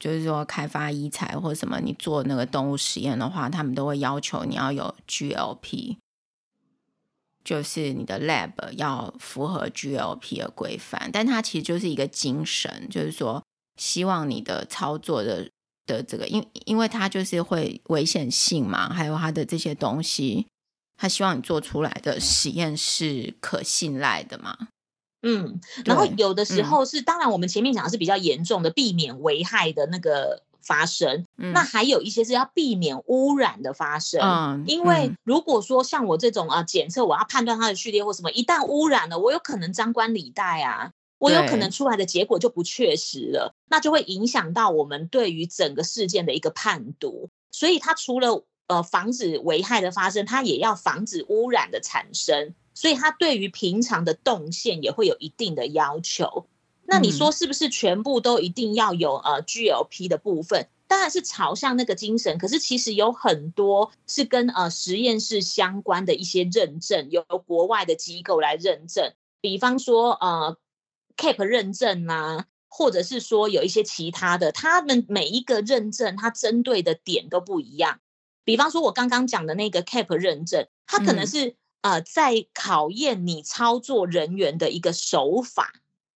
[0.00, 5.98] 就是说开发医材或者什么，你做那个动物实验的话，他们都会要求你要有 GLP。
[7.44, 13.42] 就是你的 lab 要符合 GLP 的规范，但它其实就是一个精神，就是说
[13.76, 15.50] 希望你的操作的
[15.86, 20.46] 的这个，因因为它就是会危险性嘛，还有它的这些东西，
[20.96, 24.56] 他希望你做出来的实验是可信赖的嘛。
[25.24, 31.26] 嗯，然后有的时候是，嗯、当然我们前面讲的是比较严重的，避免危害的那个发生。
[31.36, 34.20] 嗯、那还有一些是要避免污染的发生。
[34.20, 47.28] 嗯，因为如果说像我这种啊，检测我要判断它的序列或什么，一旦污染了，我有可能张冠李戴啊，我有可能出来的结果就不确实了，那就会影响到我们对于整个事件的一个判读。
[47.50, 52.54] 所以它除了呃防止危害的发生，它也要防止污染的产生。
[52.74, 56.46] 所以它对于平常的动线也会有一定的要求。
[56.92, 60.68] 那你说是不是全部都一定要有呃 GLP 的部分？
[60.86, 62.36] 当然是朝向那个精神。
[62.36, 69.14] 可是其实有很多是跟呃实验室相关的一些认证，由国外的机构来认证。
[69.40, 70.58] 比方说呃
[71.16, 78.00] CAP 认证啊，或者是说有一些其他的，他们每一个认证它针对的点都不一样。
[78.44, 81.54] 比方说我刚刚讲的那个 CAP 认证，它可能是、嗯。
[81.82, 85.72] 呃，在考验你操作人员的一个手法，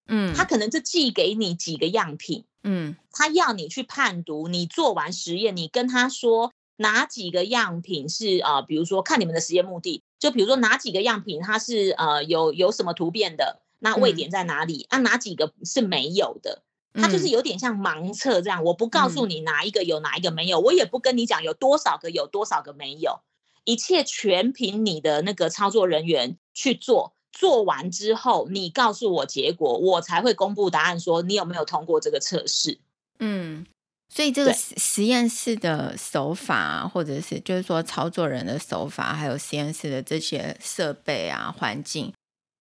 [0.09, 14.87] 嗯，他可能就寄给你几个样品，嗯，他要你去判读，你做完实验，你跟他说哪几个样品是呃，比如说看你们的实验目的，就比如说哪几个样品它是呃有有什么突变的，那位点在哪里？
[14.90, 16.62] 嗯、啊，哪几个是没有的？
[16.95, 23.21] 它就是有点像盲测这样，我不告诉你哪一个有，哪一个没有，我也不跟你讲有多少个有多少个没有。
[23.64, 32.79] 一切全凭你的那个操作人员去做，做完之后你告诉我结果，我才会公布答案，说你有没有通过这个测试。
[33.18, 33.66] 嗯，
[34.09, 42.12] 所以这个实实验室的手法，或者是就是说操作人的手法，还有实验室的这些设备啊、环境，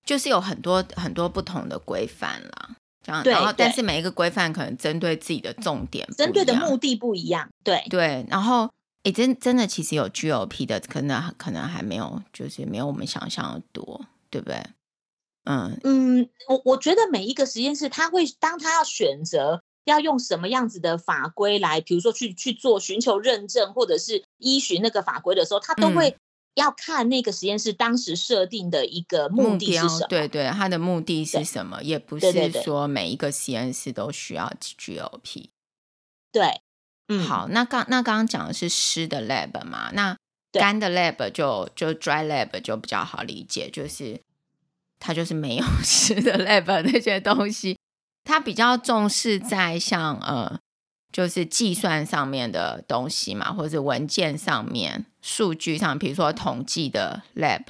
[0.05, 2.75] 就是有很多很多不同的规范啦。
[3.03, 7.49] 这样，然后但是每一个规范可能针对自己的重点，针对的目的不一样。
[7.63, 8.69] 对对，然后。
[9.05, 14.03] 诶，真真的，其实有 GOP 的，可能可能还没有，就是没有我们想象的多，
[14.35, 14.61] 对不对？
[15.45, 26.17] 嗯嗯，我我觉得每一个实验室，他会当他要选择要用什么样子的法规来，比如说去去做寻求认证，或者是依循那个法规的时候，他都会
[26.55, 30.07] 要看那个实验室当时设定的一个目的是什么。
[30.09, 31.81] 对对，他的目的是什么？
[31.81, 35.49] 也不是说每一个实验室都需要 GLP。
[36.31, 36.61] 对。
[37.07, 40.17] 嗯，好，那刚那刚刚讲的是湿的 lab 嘛，那
[40.51, 44.19] 干的 lab 就就 dry lab 就比较好理解，就是
[44.99, 47.77] 它就是没有 吃的 lab 那些东西，
[48.23, 50.59] 它比较重视在像呃，
[51.11, 57.63] 就是计算上面的东西嘛，或者是文件上面、数据上，比如说统计的 lab，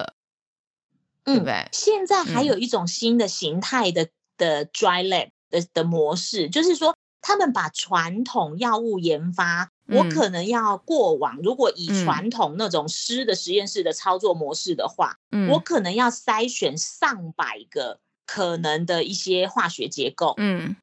[1.24, 1.68] 嗯，对不对？
[1.72, 6.94] 现在还有一种新的形态的、嗯、的 dry lab 的的模式，就是说。
[7.22, 20.76] 他们把传统药物研发，嗯、我可能要过往，如果以传统那种湿的实验室的操作模式的话，嗯、我可能要筛选上百个可能的一些化学结构，嗯，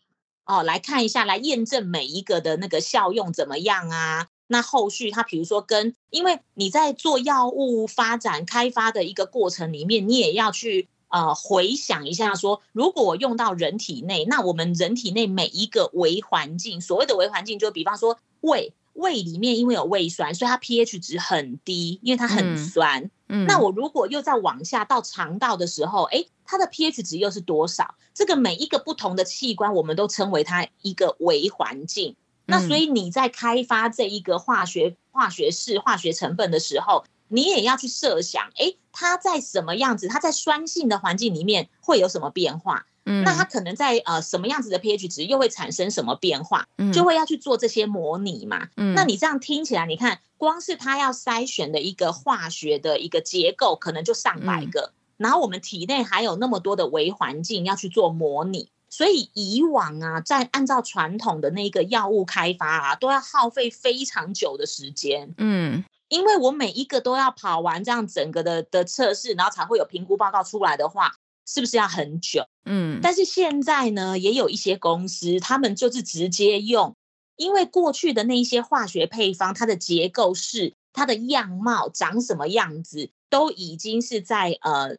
[0.45, 4.27] 哦，来看一下，来验证每一个的那个效用怎么样啊？
[4.47, 10.87] 那后续它比如说跟，因为你在做药物发展开发的一个过程里面，你也要去。
[11.13, 23.03] 呃，回想一下说，说如果我用到人体内，那我们人体内每一个微环境，所谓的微环境，就比方说胃，胃里面因为有胃酸，所以它 pH 值很低，因为它很酸。
[23.27, 27.95] 嗯，嗯，那我如果又再往下到肠道的时候，哎，它的 pH 值又是多少？
[28.13, 32.15] 这个每一个不同的器官，我们都称为它一个微环境。
[32.45, 40.07] 那所以你在开发这一个化学化学式化学成分的时候，你也要去设想，哎，它在什么样子？
[40.07, 42.85] 它在酸性的环境里面会有什么变化？
[43.05, 46.67] 嗯，那它可能在呃什么样子的 pH 值又会产生什么变化？
[46.77, 48.69] 嗯，就会要去做这些模拟嘛。
[48.77, 54.93] 嗯，那你这样听起来，你看，光是它要筛选的一个化学的一个结构，可能就上百个。
[54.93, 65.33] 嗯，然后我们体内还有那么多的微环境要去做模拟，所以以往啊，在按照传统的那个药物开发啊，都要耗费非常久的时间。
[65.37, 65.83] 嗯。
[66.09, 71.11] 因为我每一个都要跑完这样整个的的测试，然后才会有评估报告出来的话，
[71.45, 72.45] 是不是要很久？
[72.65, 76.95] 嗯，但是现在呢，也有一些公司，他们就是直接用，
[77.35, 84.97] 因为过去的那一些化学配方，它的结构式、它的样貌长什么样子，都已经是在呃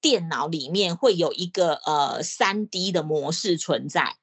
[0.00, 4.16] 电脑里面会有一个呃三 D 的模式存在。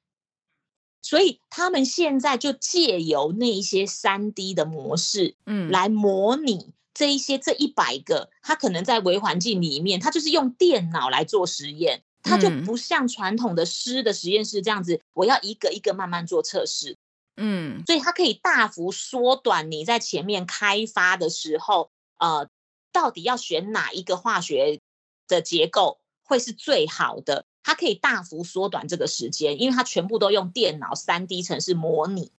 [1.00, 16.96] 所以他们现在就借由那一些三 D 的模式，嗯，来模拟这一些这一百个，它可能在微环境里面，它就是用电脑来做实验，它就不像传统的湿的实验室这样子，我要一个一个慢慢做测试。
[17.36, 22.48] 嗯，所以它可以大幅缩短你在前面开发的时候，呃，
[22.90, 24.80] 到底要选哪一个化学
[25.28, 27.46] 的结构会是最好的？
[27.62, 32.32] 它可以大幅缩短这个时间，因为它全部都用电脑三 D 程式模拟。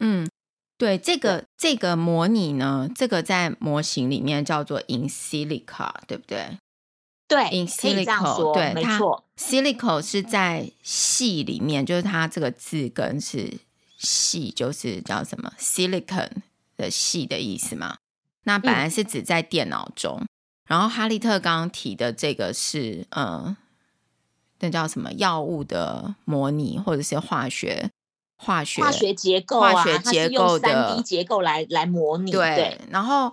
[0.00, 0.28] 嗯。
[0.82, 6.58] 对这个这个模拟呢，这个在模型里面叫做 in silico，对不对？
[7.28, 13.58] 对，in silico，对，没错，silico 是在系里面，就是它这个字根是
[13.96, 16.28] 系，就是叫什么 silicon
[16.76, 17.98] 的系的意思嘛。
[18.42, 20.28] 那本来是指在电脑中，嗯、
[20.66, 23.56] 然后哈利特刚刚提的这个是，嗯，
[24.58, 27.88] 那叫什么药物的模拟，或者是化学。
[28.44, 32.32] 化学化学结构啊，化学结构的三 D 结构来来模拟。
[32.32, 33.32] 对，对，然后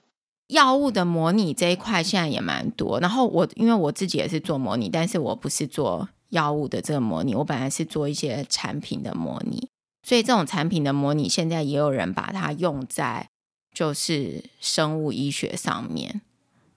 [0.49, 2.99] 药物的模拟这一块现在也蛮多。
[2.99, 9.67] 然后我因为我自己也是做模拟，但是我不是做药物的这个模拟，我本来是做一些产品的模拟。
[10.03, 13.29] 所以这种产品的模拟，现在也有人把它用在
[13.73, 16.21] 就是生物医学上面。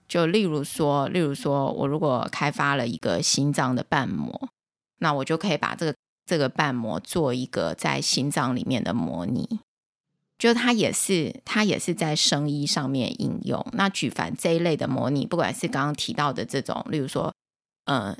[0.07, 4.49] 就例如说，例如说我如果开发了一个心脏的瓣膜，
[4.97, 5.93] 那我就可以把这个。
[6.25, 9.59] 这个瓣膜做一个在心脏里面的模拟，
[10.37, 13.65] 就它也是它也是在生医上面应用。
[13.73, 17.33] 那举凡这一类的模拟，不管是刚刚提到的这种，例如说，
[17.85, 18.17] 呃，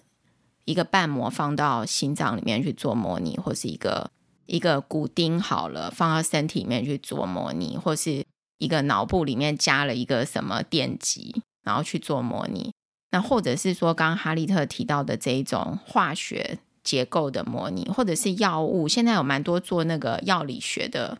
[0.66, 4.12] 一个瓣膜放到心脏里面去做模拟，或是一个
[4.46, 8.26] 一个骨钉好了放到身体里面去做模拟，或是
[8.58, 12.74] 一个脑部里面加了一个什么电极，然后去做模拟。
[13.12, 16.60] 那或者是说，刚刚哈利特提到的这一种化学。
[16.84, 21.18] 结构的模拟，或者是药物，现在有蛮多做那个药理学的，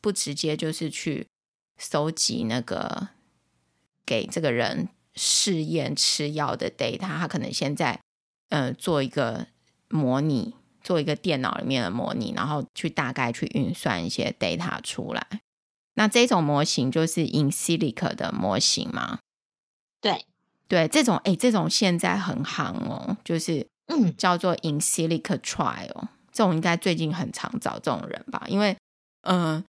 [0.00, 1.26] 不直接就是去
[1.76, 3.08] 搜集那个
[4.06, 8.00] 给这个人试验吃药的 data，他可能现在
[8.48, 9.48] 呃做一个
[9.88, 15.42] 模拟，做一个电脑里面的模拟，然后去大概去运算一些 data 出来。
[15.94, 19.18] 那这种模型就是 in silico 的模型吗？
[20.00, 20.24] 对
[20.66, 23.66] 对，这种哎，这种现在很行哦，就是。
[23.88, 28.44] 嗯，叫做 in silico trial，这种应该最近很常找这种人吧？
[28.46, 28.76] 因为，
[29.22, 29.64] 嗯、呃，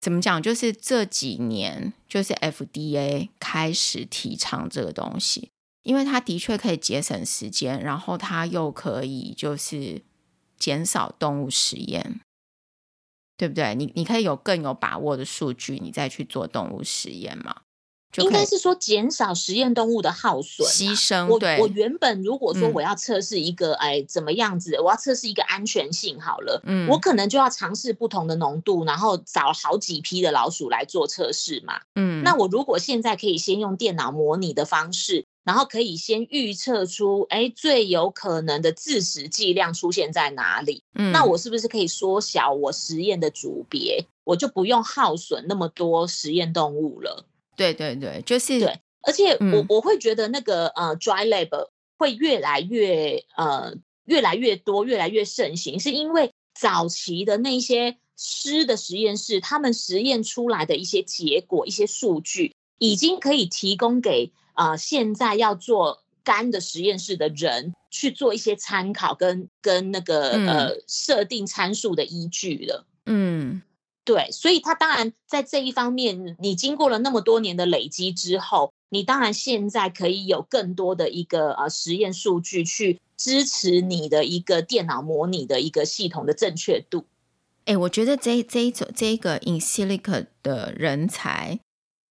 [0.00, 0.40] 怎么讲？
[0.40, 5.50] 就是这几年，就是 FDA 开始提倡这个东西，
[5.82, 10.02] 因为它的确可以节省时间，然后它又可以就是
[10.56, 12.20] 减少动物实验，
[13.36, 13.74] 对不对？
[13.74, 17.62] 你你可以有更有把握的数据，你再去做动物实验嘛。
[18.24, 21.26] 应该是说减少实验动物的耗损、啊、牺牲。
[21.26, 47.24] 我我原本如果说我要测试一个、嗯、哎怎么样子，我要测试一个安全性好了，嗯，我可能就要尝试不同的浓度，然后找好几批的老鼠来做测试嘛，嗯，那我如果现在可以先用电脑模拟的方式，然后可以先预测出哎最有可能的致死剂量出现在哪里，嗯，那我是不是可以缩小我实验的组别，我就不用耗损那么多实验动物了。
[47.56, 72.86] 对对对，就是对，而且我、嗯、我会觉得那个呃，dry lab 会越来越呃越来越多，越来越盛行，是因为早期的那些湿的实验室，他们实验出来的一些结果、一些数据，已经可以提供给呃现在要做干的实验室的人去做一些参考跟跟那个、嗯、呃设定参数的依据了。
[73.06, 73.62] 嗯。
[74.06, 87.04] 对，所以他当然在这一方面，你经过了那么多年的累积之后，你当然现在可以有更多的一个呃实验数据去支持你的一个电脑模拟的一个系统的正确度。
[87.64, 91.58] 哎，我觉得这这一种这一个 in silico 的人才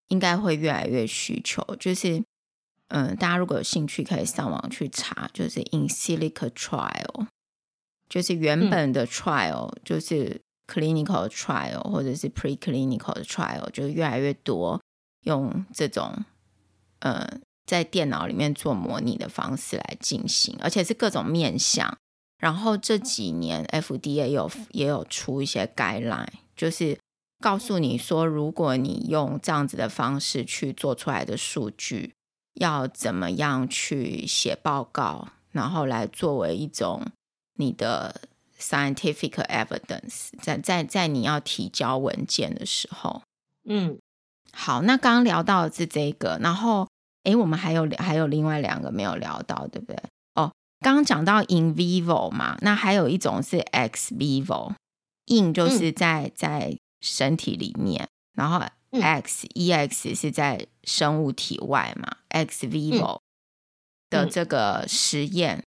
[0.10, 1.64] 应该会越来越需求。
[1.80, 2.22] 就是
[2.90, 7.28] 嗯，大家如果有兴趣，可以上网去查，就是 in silico trial，
[8.10, 14.82] 就是原本的 trial，嗯，就是 clinical trial 或者是 preclinical trial 就越来越多
[15.22, 16.26] 用这种
[17.00, 21.98] 呃在电脑里面做模拟的方式来进行，而且是各种面向。
[22.38, 27.00] 然后这几年 FDA 有也有出一些 guideline，就是
[27.40, 32.14] 告诉你说，如果你用这样子的方式去做出来的数据，
[32.56, 37.06] 要怎么样去写报告，然后来作为一种
[37.56, 38.22] 你的。
[38.58, 43.22] Scientific evidence，在在在你要提交文件的时候，
[43.66, 44.00] 嗯，
[44.54, 46.88] 好，那刚刚聊到的是这个，然后，
[47.24, 50.02] 诶，我们还有还有另外两个没有聊到，对不对？
[50.36, 63.20] 哦，刚刚讲到 in vivo 嘛，那还有一种是 ex vivo，in 就是在在身体里面，然后 ex ex 是在生物体外嘛，ex vivo
[64.10, 65.62] 的这个实验，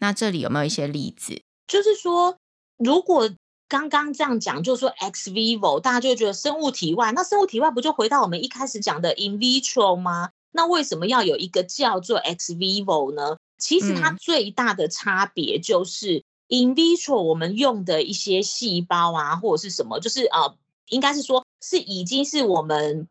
[0.00, 1.40] 那这里有没有一些例子？
[1.66, 2.36] 就是说，
[2.76, 3.30] 如果
[3.68, 10.30] 刚刚这样讲，就是说 ex vivo，大家就觉得生物体外，那生物体外不就回到我们一开始讲的 in vitro 吗？
[10.52, 13.36] 那为什么要有一个叫做 ex vivo 呢？
[13.58, 20.56] 其实它最大的差别就是、嗯、in vitro 我们用的一些细胞啊，或者是什么，就是呃，
[20.88, 23.08] 应该是说是已经是我们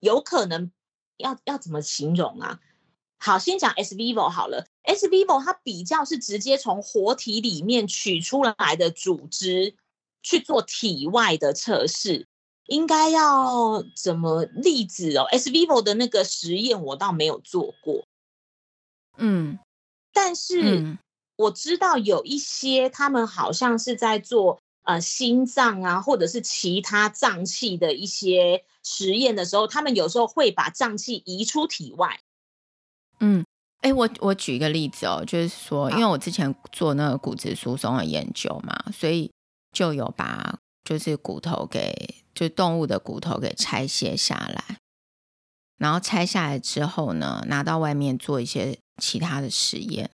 [0.00, 0.70] 有可能
[1.16, 2.58] 要要怎么形容啊？
[3.24, 9.76] 好，先讲 ex vivo 好了，ex vivo 它比较是直接从活体里面取出来的组织
[10.24, 12.26] 去做体外的测试。
[12.66, 18.04] 应该要怎么例子哦？ex vivo 的那个实验我倒没有做过，
[19.18, 19.60] 嗯，
[20.12, 20.98] 但是
[21.36, 32.20] 我知道有一些他们好像是在做呃心脏啊，或者是其他脏器的一些实验的时候，他们有时候会把脏器移出体外。
[33.24, 33.42] 嗯，
[33.80, 39.32] 哎，我我举一个例子哦，就是说，因为我之前做那个骨质疏松的研究嘛，所以
[39.72, 42.16] 就有把就是骨头给。
[42.34, 44.78] 就动物的骨头给拆卸下来，
[45.76, 50.10] 然后拆下来之后呢，拿到外面做一些其他的实验。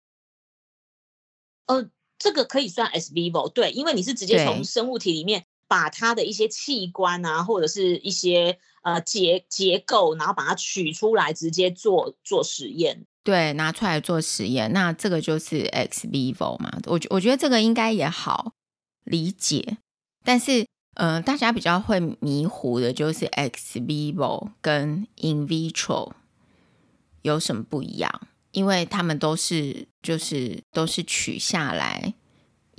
[1.64, 1.88] 呃，
[2.18, 13.06] 这个可以算 ex vivo，对，因为你是直接从生物体里面把它的一些器官啊，或者是一些呃结结构，然后把它取出来，直接做做实验。
[13.24, 16.70] 对，拿出来做实验，那这个就是 X vivo 嘛。
[16.84, 18.52] 我我觉得这个应该也好
[19.04, 19.78] 理解，
[20.22, 20.66] 但是。
[20.94, 26.12] 呃，大家比较会迷糊的就是 X vivo 跟 in vitro
[27.22, 28.28] 有什么不一样？
[28.50, 32.12] 因为他们都是就是都是取下来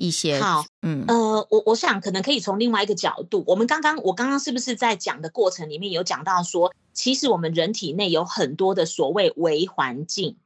[0.08, 0.40] 一些。
[0.40, 10.38] 好，嗯，呃，我我想可能可以从另外一个角度，我们刚刚我刚刚是不是在讲的过程里面有讲到说，其实我们人体内有很多的所谓微环境。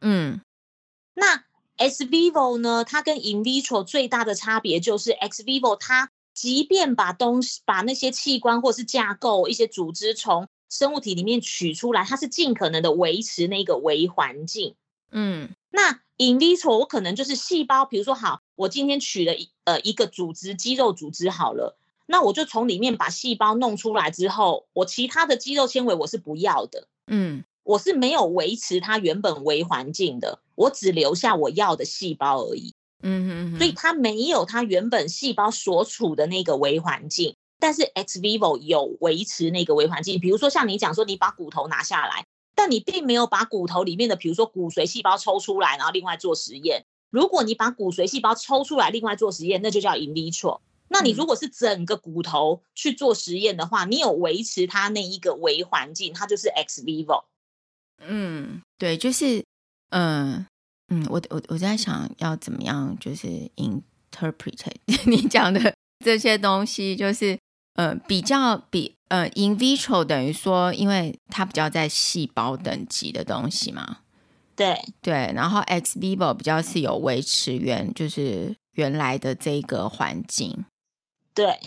[0.00, 0.40] 嗯，
[1.14, 1.44] 那
[1.78, 2.84] ex vivo 呢？
[2.84, 6.10] 它跟 in vitro 最大的差别就是 ex vivo 它。
[6.34, 14.74] 即便把东西、把那些器官或是架构、一些组织从生物体里面取出来，它是尽可能的维持那个微环境。
[15.10, 21.76] 嗯，那 in vitro 我可能就是细胞，比如说好，我今天取了一呃一个组织，肌肉组织好了，
[22.06, 26.88] 那我就从里面把细胞弄出来之后，我其他的肌肉纤维我是不要的。
[27.06, 32.74] 嗯，我是没有维持它原本微环境的，我只留下我要的细胞而已。
[33.02, 40.18] 嗯哼，所以它没有它原本细胞所处的那个微环境，但是 ex vivo 有维持那个微环境。
[40.18, 42.26] 比如说像你讲说，你把骨头拿下来，
[42.56, 46.84] 但你并没有把骨头里面的，比如说骨髓细胞抽出来，然后另外做实验。
[47.10, 50.58] 如果你把骨髓细胞抽出来，另外做实验，那就叫 in vitro。
[50.88, 57.24] 那你如果是整个骨头去做实验的话，你有维持它那一个微环境，它就是 ex vivo。
[58.00, 59.44] 嗯，对，就是
[59.90, 60.46] 嗯。
[60.88, 63.26] 嗯，我我我在想要怎么样，就是
[63.56, 64.56] interpret
[65.04, 67.36] 你讲的这些东西，就是
[67.76, 73.98] 呃比较比呃 in vitro 等于说，因为它比较在细胞等级的东西嘛，
[74.54, 80.64] 对对，然后 ex vivo 比较是有维持原就是原来的这个环境，
[81.32, 81.58] 对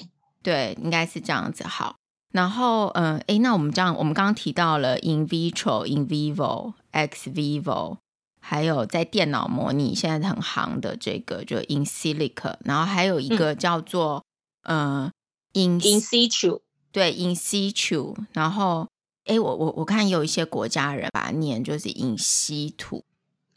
[0.43, 1.95] 对，应该是这样子好。
[2.31, 7.97] 然后嗯，诶，那我们这样，我们刚刚提到了 in vitro、in vivo、ex vivo。
[8.41, 14.23] 还有在电脑模拟现在很行的这个就 in silico，然后还有一个叫做、
[14.63, 15.11] 嗯、呃
[15.53, 18.87] in in situ，对 in situ，然后
[19.25, 23.01] 哎我我我看有一些国家人把它念就是 in situ，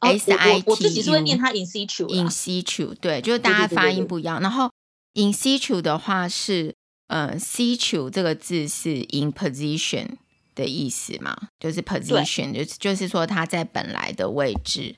[0.00, 4.40] 哦、S I T，我自己是会念它 in situ，in situ，对，就是大家发音不一样。
[4.40, 4.70] 然后
[5.14, 6.74] in situ 的话是
[7.08, 10.16] 呃 situ 这个字是 in position。
[10.54, 14.96] 的意思嘛，就是 position，就是就是说他在本来的位置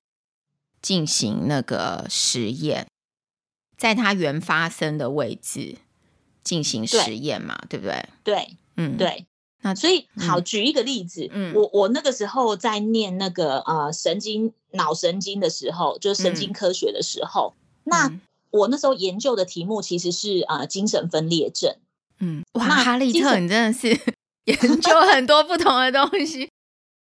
[0.82, 2.88] 进行那个实验，
[3.76, 5.76] 在它原发生的位置
[6.44, 8.08] 进行实验嘛，对，对不对？
[8.22, 9.26] 对，嗯，对。
[9.62, 18.20] 那所以好，举一个例子，嗯，我我那个时候在念那个呃神经脑神经的时候，就是神经科学的时候，嗯、那
[18.50, 21.74] 我那时候研究的题目其实是呃精神分裂症。
[22.20, 23.98] 嗯，哇，哈利特，你真的是。
[24.44, 26.50] 研 究很多不同的东西，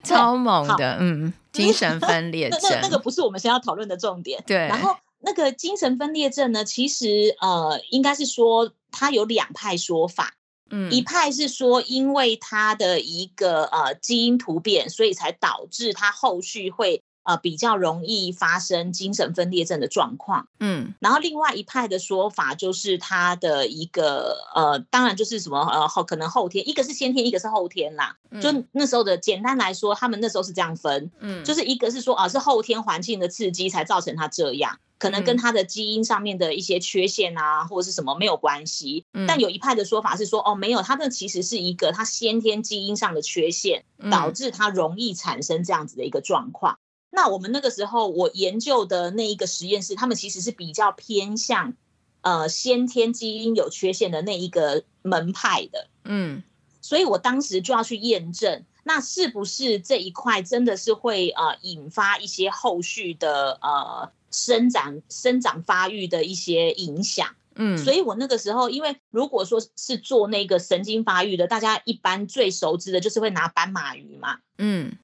[0.05, 4.41] 超猛的，嗯，精神分裂症，那那个不是我们先要讨论的重点。
[4.47, 10.35] 对，然后那个精神分裂症呢，其实呃，应该是说它有两派说法，
[10.71, 20.47] 嗯，一派是说因为它的一个呃基因突变，所以才导致它后续会呃比较容易发生精神分裂症的状况。
[20.61, 28.17] 嗯，然后另外一派的说法就是他的一个呃，当然就是什么呃后可能后天，一个是先天，一个是后天啦。
[28.31, 34.79] 嗯、就那时候的简单来说，他们那时候是这样分，嗯，就是一个是说啊是后天环境的刺激才造成他这样。
[34.97, 39.05] 可能跟他的基因上面的一些缺陷啊，嗯、或者是什么没有关系。
[39.13, 46.79] 嗯、但有一派的说法是说，哦，没有，他这其实是一个他先天基因上的缺陷，导致他容易产生这样子的一个状况。
[47.15, 51.75] 嗯、那我们那个时候我研究的那一个实验室，他们其实是比较偏向
[52.23, 55.89] 呃先天基因有缺陷的那一个门派的。
[56.05, 56.43] 嗯，
[56.81, 64.11] 所以我当时就要去验证，那是不是这一块真的是会呃引发一些后续的呃。
[64.37, 74.99] 生长、生长发育的一些影响，嗯，所以我那个时候，因为如果说是做那个神经发育的，大家一般最熟知的就是会拿斑马鱼嘛，嗯，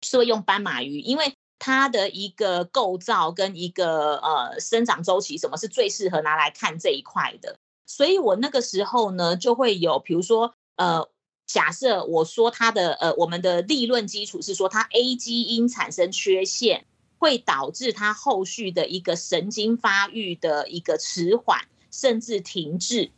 [0.00, 7.56] 是会用斑马鱼，因为它的一个构造跟一个呃生长周期什么是最适合拿来看这一块的，
[7.86, 11.08] 所以我那个时候呢就会有，比如说呃，
[11.46, 16.84] 假设我说它的呃，我们的立论基础是说它 A 基因产生缺陷。
[17.22, 23.12] 会导致它后续的一个神经发育的一个迟缓，甚至停滞。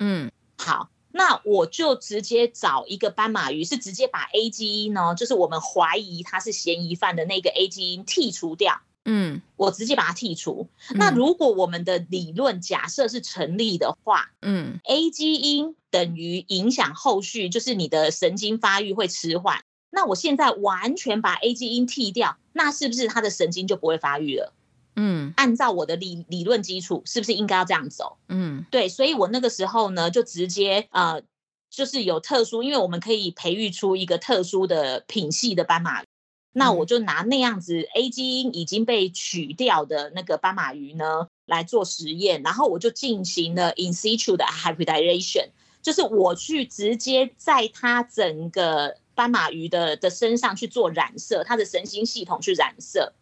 [0.00, 8.80] 嗯，好，那我就直接找一个斑马鱼，是直接把 A 基因呢，就是我们怀疑他是嫌疑犯的那个 A 基因剔除掉。
[9.04, 10.66] 嗯，我直接把它剔除。
[10.90, 19.62] 嗯，那如果我们的理论假设是成立的话，嗯，A 基因等于影响后续，就是你的神经发育会迟缓。
[19.90, 24.52] 那我现在完全把 A 基因剔掉，那是不是他的神经就不会发育了？
[24.96, 28.16] 嗯，按照我的理理论基础，是不是应该要这样走？
[28.28, 31.22] 嗯，对，所以我那个时候呢，就直接呃，
[31.70, 36.06] 就是有特殊，因为我们可以培育出一个特殊的品系的斑马鱼，
[36.52, 45.48] 那我就拿那样子 A 基因已经被取掉的那个斑马鱼呢来做实验，然后我就进行了 in situ 的 hybridization，
[45.82, 48.96] 就是我去直接在它整个。
[49.16, 53.12] 斑马鱼的的身上去做染色，它的神经系统去染色，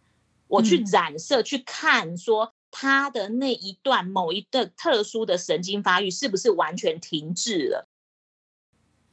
[0.53, 7.88] 我去染色去看，说他的那一段某一个特殊的神经发育是不是完全停滞了？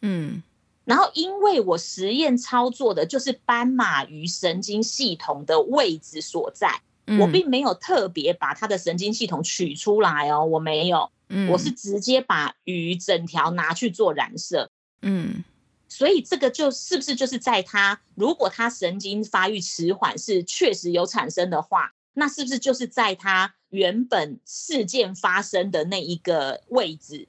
[0.02, 0.44] 嗯，
[0.84, 6.82] 然后因为我实验操作的就是斑马鱼神经系统的位置所在，
[7.18, 11.10] 我并没有特别把它的神经系统取出来哦，我没有，
[11.50, 14.70] 我是直接把鱼整条拿去做染色，
[15.02, 15.46] 嗯。
[15.90, 27.28] 所以这个就是不是就是在他如果他神经发育迟缓是确实有产生的话，那是不是就是在他原本事件发生的那一个位置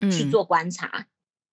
[0.00, 1.06] 去做观察？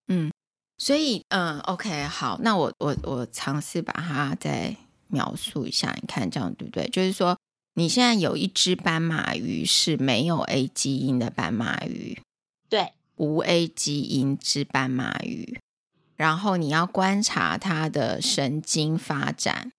[0.08, 0.32] 嗯，嗯，
[0.78, 4.76] 所以嗯，OK，好，那我我我尝试把它再
[5.08, 6.88] 描述一下，你看这样对不对？
[6.90, 7.38] 就是说
[7.74, 12.22] 你现在有一只斑马鱼是没有 A 基因的斑马鱼，
[12.70, 15.60] 对，无 A 基因之斑马鱼。
[16.18, 19.72] 然后你要观察它的神经发展，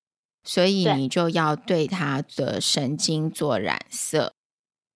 [0.44, 4.32] 所以你就要对它的神经做染色。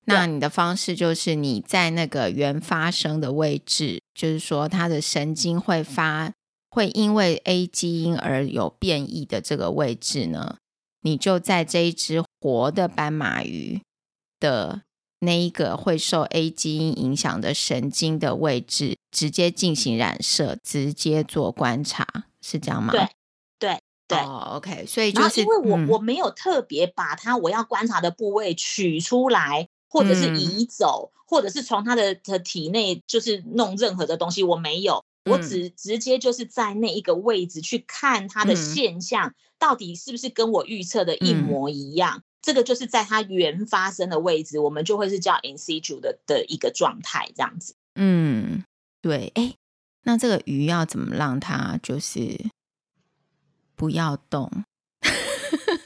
[0.07, 6.33] 那你的方式就是你在那个原发生的位置，就是说它的神经会发，
[6.71, 10.57] 会因为 A 基因而有变异的这个位置呢，
[11.03, 13.83] 你就在这一只活的斑马鱼
[14.41, 14.83] 的。
[15.25, 22.05] 那一个会受 A 基因影响的神经的位置，直接进行染色，直接做观察，
[22.41, 22.91] 是这样吗？
[22.93, 23.09] 对，
[23.61, 24.19] 对，对。
[24.19, 42.25] 哦，OK，所以就是因为我、嗯、我没有特别把它我要观察的部位取出来，或者是移走，嗯、或者是从它的的体内就是弄任何的东西，我没有，我只直接就是在那一个位置去看它的现象，嗯、到底是不是跟我预测的一模一样。
[42.43, 47.77] 嗯这个就是在它原发生的位置，我们就会是叫 in situ 的的一个状态，这样子。
[47.95, 48.65] 嗯，
[49.01, 49.31] 对。
[49.37, 49.55] 哎，
[50.03, 52.51] 那这个鱼要怎么让它就是
[53.77, 54.51] 不要动？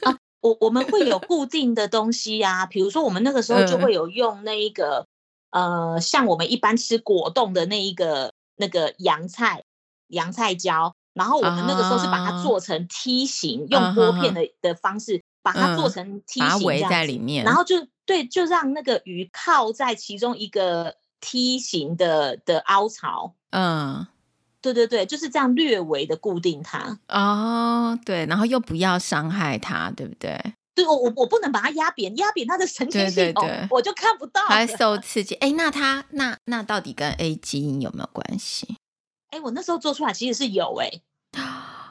[0.01, 5.05] 啊，我我们会有固定的东西呀、啊，比如说我们那个时候就会有用那一个、
[5.51, 9.63] 嗯、呃，像我们一般吃果冻的那一个那个洋菜
[10.07, 15.21] 洋菜胶，然后我们那个时候是把它做成梯形，啊、用拨片的的方式。
[15.47, 23.33] 把它做成梯形，在里面，然后就对，就让那个鱼靠在其中一个梯形的的凹槽。
[23.51, 24.05] 嗯，
[24.59, 26.99] 对对对，就是这样略微的固定它。
[27.07, 30.37] 哦，对，然后又不要伤害它，对不对？
[30.75, 34.41] 对，我我我不能把它压扁，压扁它的神经系统，对对对，我就看不到。
[34.47, 38.75] 它受刺激，哎，那它那那到底跟 A 基因有没有关系？
[39.29, 41.01] 哎，我那时候做出来其实是有哎、欸。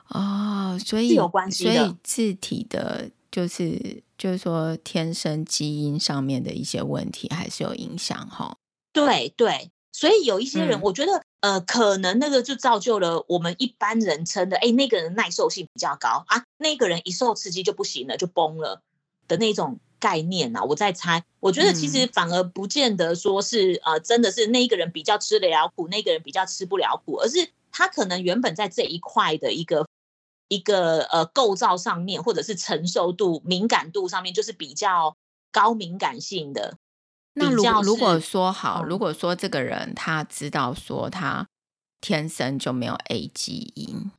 [0.08, 3.10] 哦，所以有关系，所以字体的。
[3.36, 8.56] 就是就是说天生基因上面的一些问题还是有影响哈。
[8.94, 18.80] 对对，所以有一些人，我觉得、嗯、呃，可能那个就造就了我们一般人称的，哎，那个人耐受性比较高啊，那个人一受刺激就不行了，就崩了
[19.28, 20.64] 的那种概念啊。
[20.64, 29.85] 我在猜，我觉得其实反而不见得说是、嗯、呃，真的是那一个人比较吃得了苦，那个人比较吃不了苦，而是他可能原本在这一块的一个。
[30.48, 35.16] 一个呃构造上面，或者是承受度、敏感度上面，就是比较
[35.50, 36.76] 高敏感性的。
[37.34, 41.46] 那如如果说好，如果说这个人他知道说他
[42.00, 44.10] 天生就没有 A 基因，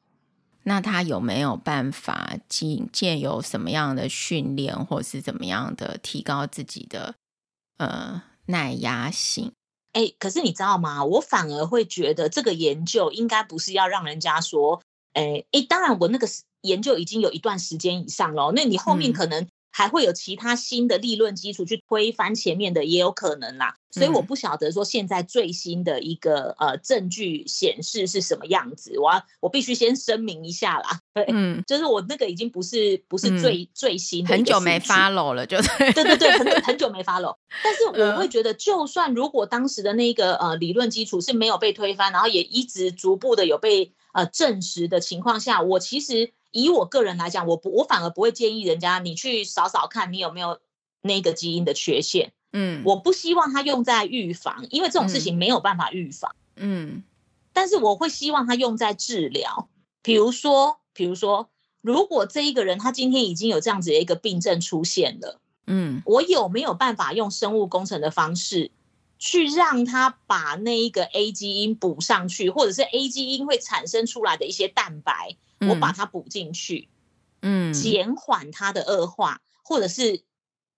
[0.63, 7.15] 那他有没有办法借借由什么样的训练，或是怎么样的提高自己的
[7.77, 9.53] 呃耐压性？
[9.93, 11.03] 哎，可是你知道吗？
[11.03, 14.81] 我反而会觉得这个研究应该不是要让人家说。
[15.17, 16.27] 哎，诶，当然，我那个
[16.61, 19.47] 研究已经有一段时间以上了，那你后面可能
[19.77, 23.75] 还会有其他新的理论基础去推翻前面的，也有可能啦。
[23.91, 30.99] 所以我不晓得说现在最新的一个呃证据显示是什么样子，我要我必须先声明一下啦。
[31.13, 37.35] 对，嗯，就是我那个已经不是不是最、嗯、最新的，很久没 follow 了，就对对对，很很久没 follow。
[37.63, 43.93] 但是我会觉得，就算如果当时的那个呃理论基础是没有被推翻，然后也一直逐步的有被。
[44.13, 50.59] 呃，证实的情况下，我其实以我个人来讲，我不，我反而不会建议人家你去扫扫看你有没有
[51.01, 52.33] 那个基因的缺陷。
[52.53, 56.33] 嗯，我不希望他用在预防，因为这种事情没有办法预防。
[56.55, 57.03] 嗯，
[57.51, 59.67] 但是我会希望他用在治疗。
[60.01, 61.49] 比如说，比如说，
[61.81, 68.71] 如果这一个人他今天已经有这样子的一个病症出现了，嗯，我有没有办法用生物工程的方式？
[69.19, 76.89] 去让他把那一个 A 基因补上去，或者是 A 基因会产生出来的一些蛋白，嗯、我把它补进去，
[77.41, 80.23] 嗯，减缓它的恶化，或者是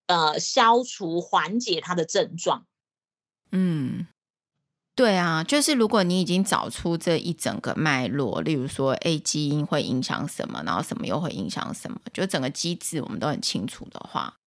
[0.08, 2.66] 呃消除缓解它的症状。
[3.52, 4.08] 嗯，
[4.96, 14.39] 对啊，就是如果你已经找出这一整个脉络，例如说 A 基因会影响什么，然后什么又会影响什么，就整个机制我们都很清楚的话。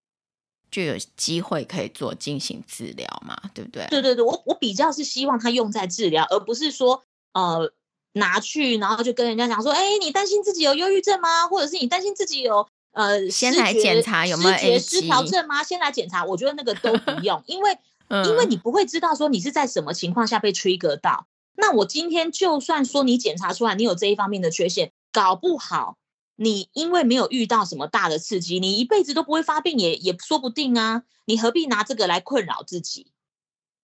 [0.73, 3.85] 就有机会可以做进行治疗嘛，对不对？
[3.91, 7.03] 对对对，我我比较是希望它用在治疗，而不是说
[7.33, 7.71] 呃
[8.13, 11.47] 拿去然后就跟人家讲说，哎，你担心自己有忧郁症吗？
[11.47, 15.63] 或者是你担心自己有呃先来检查有没有失调症吗？
[15.63, 21.27] 先来检查，我觉得那个都不用， 因为、嗯、因为你不会知道说你是在什么情况下被 trigger 到。
[21.55, 25.97] 那我今天就算说你检查出来你有这一方面的缺陷，搞不好。
[26.43, 31.03] 你因为没有遇到什么大的刺激，你一辈子都不会发病也也说不定啊！
[31.25, 33.11] 你何必拿这个来困扰自己？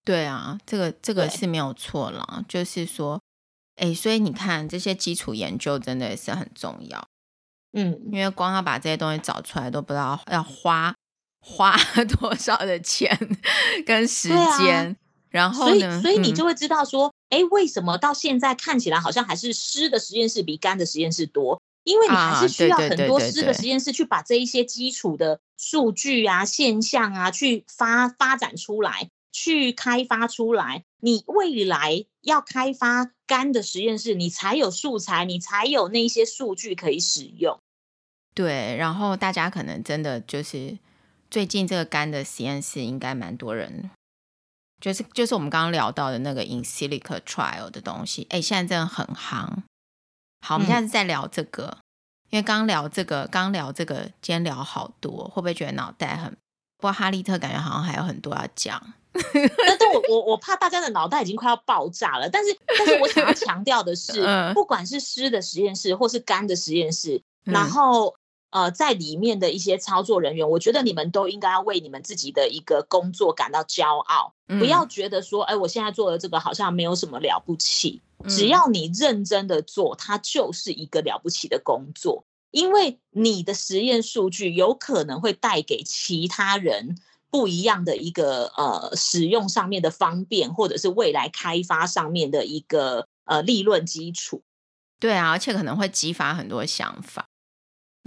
[0.03, 2.43] 对啊，这个这个是没有错啦。
[2.47, 3.21] 就是说，
[3.75, 7.07] 哎，所以你看这些基础研究真的也是很重要。
[7.73, 10.95] 嗯，因为光要把这些东西找出来，都不知道要花
[11.39, 11.75] 花
[12.19, 13.17] 多少的钱
[13.85, 14.87] 跟时间。
[14.87, 14.95] 啊、
[15.29, 21.61] 然后呢，所以所以你就会知道说，哎、嗯，为什么到现在看起来好像还是湿的实验室比干的实验室多？
[21.89, 30.83] 因为你还是需要很多湿的实验室去把这一些基础的数据啊、现象啊去发发展出来，去开发出来。
[31.01, 37.59] 你未来要开发干的实验室，你才有素材，你才有那些数据可以使用。
[38.35, 40.77] 对，然后大家可能真的就是
[41.31, 43.89] 最近这个干的实验室应该蛮多人，
[44.79, 49.63] 就是就是我们刚刚聊到的那个 in silico trial 的东西，哎，现在真的很夯。
[50.41, 51.83] 好，我们下次再聊这个，嗯、
[52.31, 56.31] 因为刚聊这个，刚聊这个，今天聊好多，会不会觉得脑袋很？
[56.77, 58.81] 不过哈利特感觉好像还有很多要讲。
[59.11, 62.29] 但是我我我怕大家的脑袋已经快要爆炸了。
[62.29, 68.15] 但是但是我想要强调的是， 嗯、不管是湿的实验室或是干的实验室，嗯、然后
[68.51, 78.01] 呃，在里面的一些操作人员，我觉得你们都应该要为你们自己的一个工作感到骄傲，嗯、不要觉得说，哎，我现在做的这个好像没有什么了不起。
[78.27, 86.97] 只要你认真的做，它就是一个了不起的工作，因为你的实验数据有可能会带给其他人
[87.29, 94.41] 不一样的一个呃使用上面的方便，或者是未来开发上面的一个呃利润基础。
[94.99, 97.28] 对啊，而且可能会激发很多想法，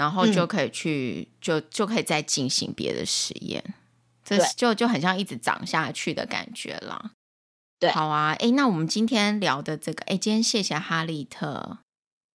[0.03, 3.63] 然后就可以去、嗯、就就可以再进行别的实验，
[4.25, 7.13] 这就就很像一直长下去的感觉啦。
[7.79, 11.79] 对好啊，哎，那我们今天聊的这个，哎，今天谢谢哈利特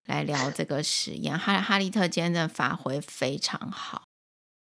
[0.06, 4.04] 来聊这个实验，哈哈利特今天的发挥非常好。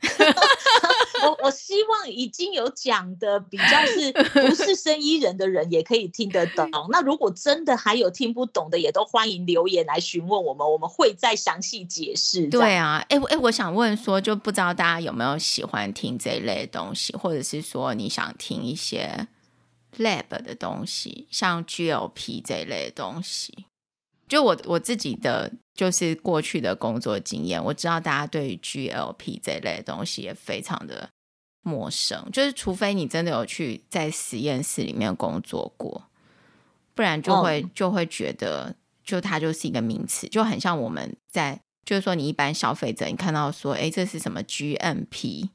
[1.23, 6.69] 我我希望已经有讲的比较是不是 生医人的人也可以听得懂。
[6.91, 12.47] 那如果真的还有听不懂的，也都欢迎留言来询问我们，我们会再详细解释。
[12.49, 19.27] 对啊，哎哎，我想问说，就不知道大家有没有喜欢听这一类的东西，或者是说你想听一些
[19.99, 23.67] lab 的东西，像 GLP 这一类的东西。
[24.29, 31.11] 就我我自己的就是过去的工作经验，我知道大家对于 GLP 这一类的东西也非常的
[31.61, 36.09] 陌生，就是除非你真的有去在实验室里面工作过，
[36.95, 38.75] 不然就会、哦、就会觉得
[39.05, 45.51] 就它就是一个名词，就很像我们在就是说你一般消费者你看到说哎这是什么 GMP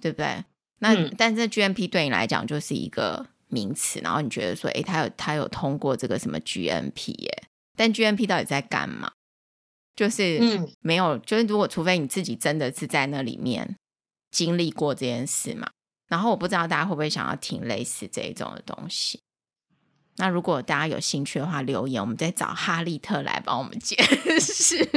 [0.00, 0.44] 对不对？
[0.78, 7.42] 那、嗯、但是 GMP 对你来讲就是一个名词，然后你觉得说哎它有它有通过这个什么 GMP 耶？
[7.76, 9.12] 但 GMP 到底在干嘛？
[9.98, 13.74] 就是嗯，没有，就是如果除非你自己真的是在那里面
[14.30, 15.68] 经历过这件事嘛，
[16.06, 19.20] 然后我不知道大家会不会想要听类似这一种的东西。
[20.18, 23.96] 那如果大家有兴趣的话，留言我们再找哈利特来帮我们解
[24.38, 24.88] 释。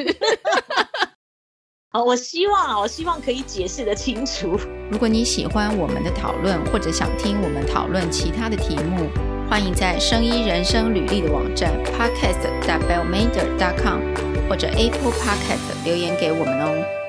[1.90, 4.56] 好，我希望我希望可以解释的清楚。
[4.92, 9.41] 如果你喜欢我们的讨论，或者想听我们讨论其他的题目。
[9.52, 12.40] 欢迎在声音人生履历的网站 podcast.
[12.88, 13.76] bellmader.
[13.78, 14.00] com
[14.48, 17.01] 或者 Apple Podcast 留言给我们哦。